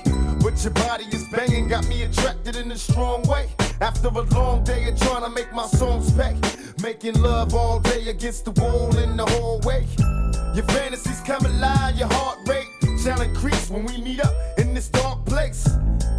[0.43, 3.47] But your body is banging, got me attracted in a strong way.
[3.83, 6.37] After a long day of trying to make my songs pay.
[6.81, 9.85] Making love all day against the wall in the hallway.
[10.55, 12.69] Your fantasies come alive, your heart rate
[13.03, 15.67] shall increase when we meet up in this dark place.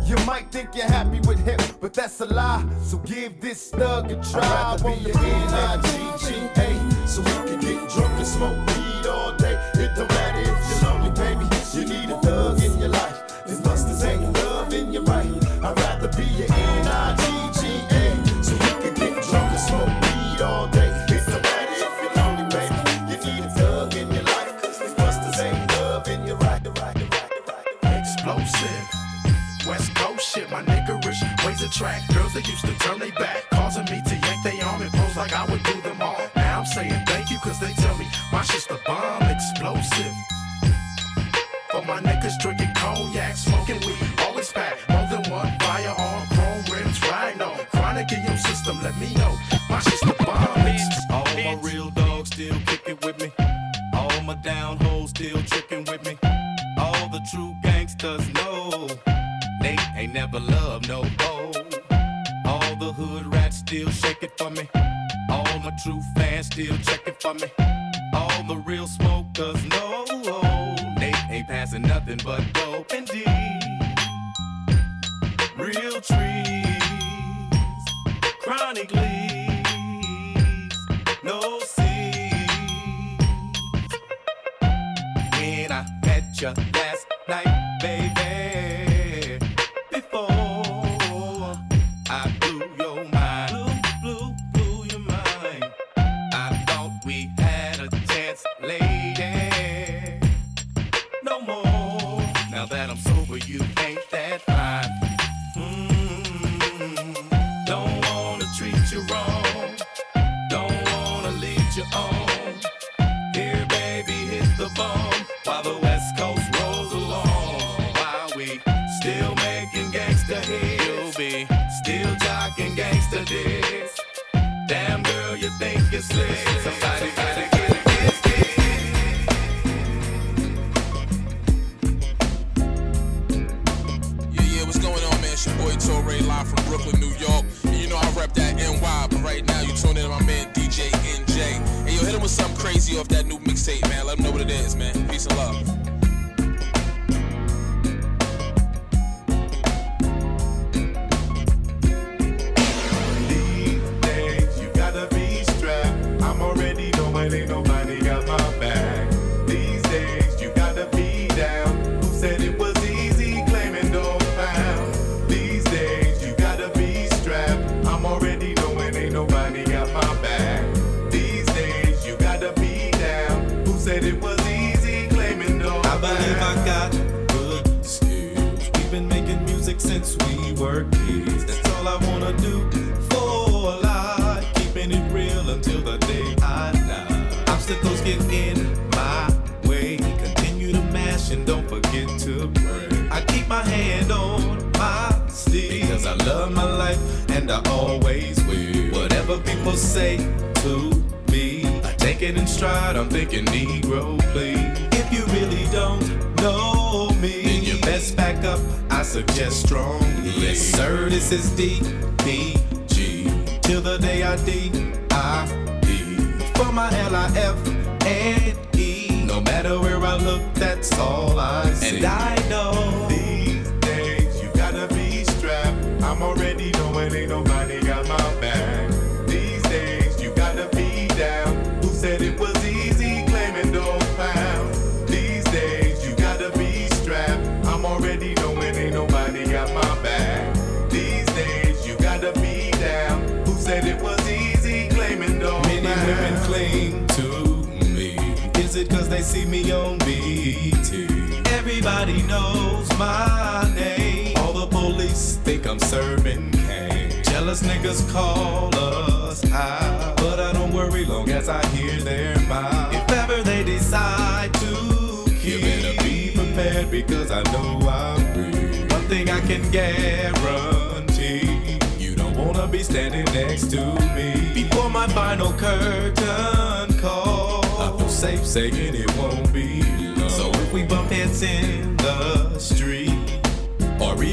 [0.05, 2.69] You might think you're happy with him, but that's a lie.
[2.83, 4.43] So give this thug a try.
[4.43, 9.55] I'd rather be your N-I-G-G-A, so we can get drunk and smoke weed all day.
[9.73, 11.47] It don't matter if you're lonely, baby.
[11.73, 12.61] You need a thug
[31.65, 32.03] the track.
[32.13, 35.17] Girls that used to turn they back, causing me to yank they arm and pose
[35.17, 36.21] like I would do them all.
[36.37, 40.15] Now I'm saying thank you, cause they tell me my shit's the bomb explosive.
[41.71, 47.01] For my niggas drinking cognac, smoking weed, always fat, More than one firearm, chrome rims,
[47.09, 47.51] rhino.
[47.73, 49.35] Chronic in your system, let me know.
[49.71, 50.55] My shit's the bomb.
[51.11, 53.33] All my real dogs still kicking with me.
[53.95, 56.19] All my down hoes still tricking with me.
[56.79, 58.89] All the true gangsters know
[59.63, 60.54] they ain't never left.
[63.67, 64.69] still shake it for me.
[65.31, 67.49] All my true fans still check it for me.
[68.15, 70.05] All the real smokers know
[70.99, 73.25] they ain't passing nothing but dope and D.
[75.57, 76.67] Real trees,
[78.43, 80.77] chronic leaves,
[81.23, 82.45] no seeds.
[85.33, 86.74] When I met you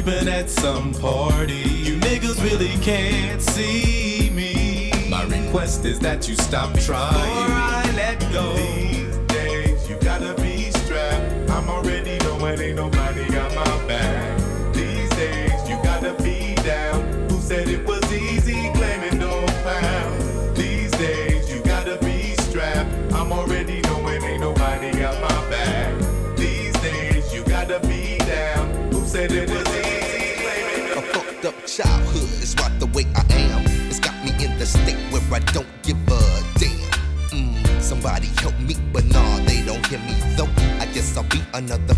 [0.02, 1.54] sleeping at some party.
[1.54, 4.92] You niggas really can't see me.
[5.10, 7.14] My request is that you stop trying.
[7.16, 8.54] Or I let go.
[8.56, 11.50] These days, you gotta be strapped.
[11.50, 12.90] I'm already knowing ain't no
[34.62, 36.20] a state where I don't give a
[36.60, 36.78] damn.
[37.34, 40.50] Mm, somebody help me, but nah, they don't hear me though.
[40.80, 41.96] I guess I'll be another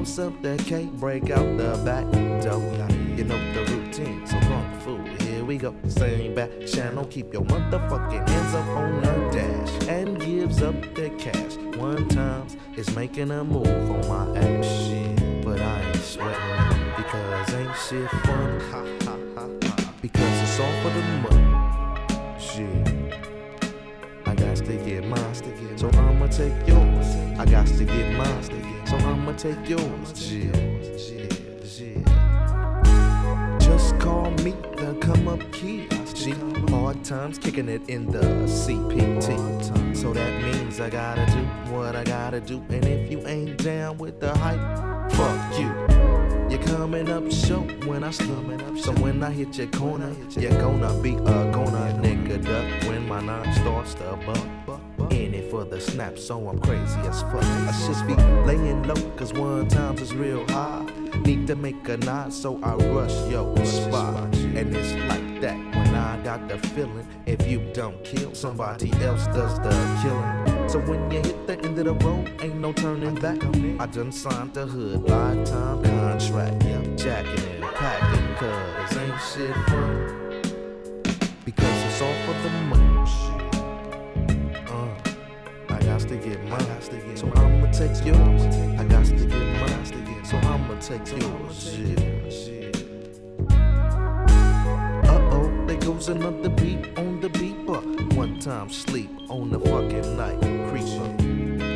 [0.00, 2.10] up the cake, break out the back
[2.42, 2.88] door.
[3.16, 5.74] You know the routine, so kung fu, here we go.
[5.88, 9.88] Same back channel, keep your motherfucking hands up on her dash.
[9.88, 11.56] And gives up the cash.
[11.76, 12.46] One time
[12.76, 14.88] is making a move on my ass.
[15.44, 18.60] But I ain't sweating because ain't shit fun.
[18.70, 19.94] Ha ha ha ha.
[20.00, 22.40] Because it's all for the money.
[22.40, 22.89] Shit.
[24.60, 27.06] Got to get mine, so I'ma take yours.
[27.38, 28.42] I got to get mine,
[28.86, 30.30] so I'ma take yours.
[30.30, 30.54] Yeah,
[31.08, 31.98] yeah.
[33.58, 35.90] Just call me the come up kid.
[36.68, 39.96] Hard times kicking it in the CPT.
[39.96, 41.42] So that means I gotta do
[41.72, 42.62] what I gotta do.
[42.68, 44.60] And if you ain't down with the hype,
[45.12, 45.72] fuck you.
[46.50, 48.76] You're coming up short when I coming up.
[48.78, 53.20] So when I hit your corner, you're gonna be a gonna nigga duck when my
[53.20, 54.80] nine starts to buck.
[55.10, 57.42] In it for the snap, so I'm crazy as fuck.
[57.42, 58.14] I should be
[58.46, 60.86] laying low, cause one times is real high.
[61.24, 64.32] Need to make a nod, so I rush yo spot.
[64.58, 67.04] And it's like that when I got the feeling.
[67.26, 70.68] If you don't kill, somebody else does the killing.
[70.68, 73.42] So when you hit the end of the road, ain't no turning back.
[73.80, 76.62] I done signed the hood lifetime contract.
[76.62, 80.20] Yep, jacking and packing, cause ain't shit fun.
[81.44, 82.89] Because it's all for the money.
[86.04, 87.16] Got to get mine.
[87.16, 88.42] So I'ma take yours.
[88.78, 90.24] I got to get mine.
[90.24, 91.78] So I'ma take yours.
[91.78, 92.70] Yeah.
[95.04, 98.14] Uh oh, there goes another beat on the beeper.
[98.14, 100.40] One time sleep on the fucking night
[100.70, 101.16] creeper.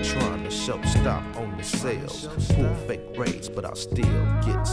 [0.05, 2.29] Trying to show stop on the sales.
[2.55, 4.65] Pull fake rates, but I still get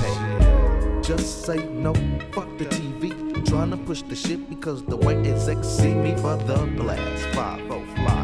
[0.00, 1.02] paid.
[1.02, 1.94] Just say no,
[2.32, 3.46] fuck the TV.
[3.46, 7.24] Trying to push the shit because the way execs see me for the blast.
[7.34, 8.17] 5 fly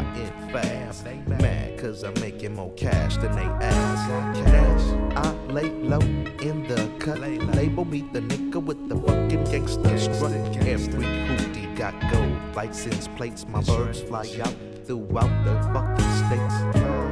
[0.61, 1.05] fast.
[1.27, 4.43] Mad cause I'm making more cash than they ask.
[4.45, 7.19] Cash, I lay low in the cut.
[7.19, 10.31] Label me the nigga with the fucking gangster strut.
[10.67, 13.45] Every hoopty got gold license plates.
[13.47, 14.55] My birds fly out
[14.85, 16.57] throughout the fucking states.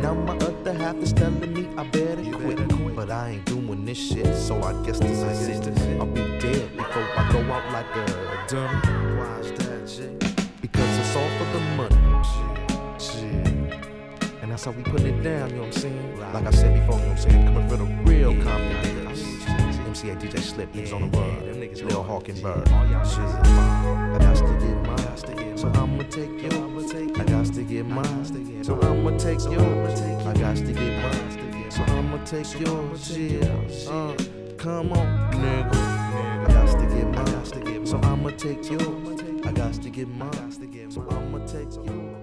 [0.01, 2.95] Now my other half is telling me I better quit.
[2.95, 5.99] But I ain't doing this shit, so I guess this is it.
[5.99, 8.92] I'll be dead before I go out like a dummy.
[14.53, 16.19] That's how we put it down, you know what I'm saying?
[16.19, 17.45] Like I said before, you know what I'm saying?
[17.47, 19.47] Coming for the real Compton niggas.
[19.87, 21.91] MC Eiht DJ Slip, niggas on the road.
[21.91, 22.67] Lil Hawking Bird.
[22.67, 23.25] Shit.
[23.25, 25.57] I got to get mine.
[25.57, 26.93] So I'ma take yours.
[26.93, 28.63] I got to get mine.
[28.63, 30.01] So I'ma take yours.
[30.01, 31.71] I got to get mine.
[31.71, 33.17] So I'ma take yours.
[33.17, 33.91] Yeah.
[33.91, 34.15] Uh,
[34.57, 35.75] come on, nigga.
[35.75, 37.87] I got to get mine.
[37.87, 39.19] So I'ma take yours.
[39.47, 40.91] I got to get mine.
[40.91, 42.22] So I'ma take yours.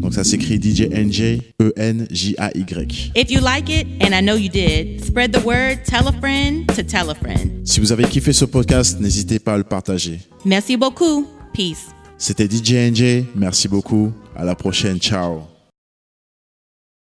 [0.00, 3.12] Donc ça s'écrit DJ NJ E N J A Y.
[3.16, 6.66] If you like it, and I know you did, spread the word, tell a friend
[6.76, 7.50] to tell a friend.
[7.64, 10.20] Si vous avez kiffé ce podcast, n'hésitez pas à le partager.
[10.44, 11.26] Merci beaucoup.
[11.52, 11.88] Peace.
[12.16, 13.24] C'était DJ NJ.
[13.34, 14.12] Merci beaucoup.
[14.36, 14.98] À la prochaine.
[14.98, 15.57] Ciao.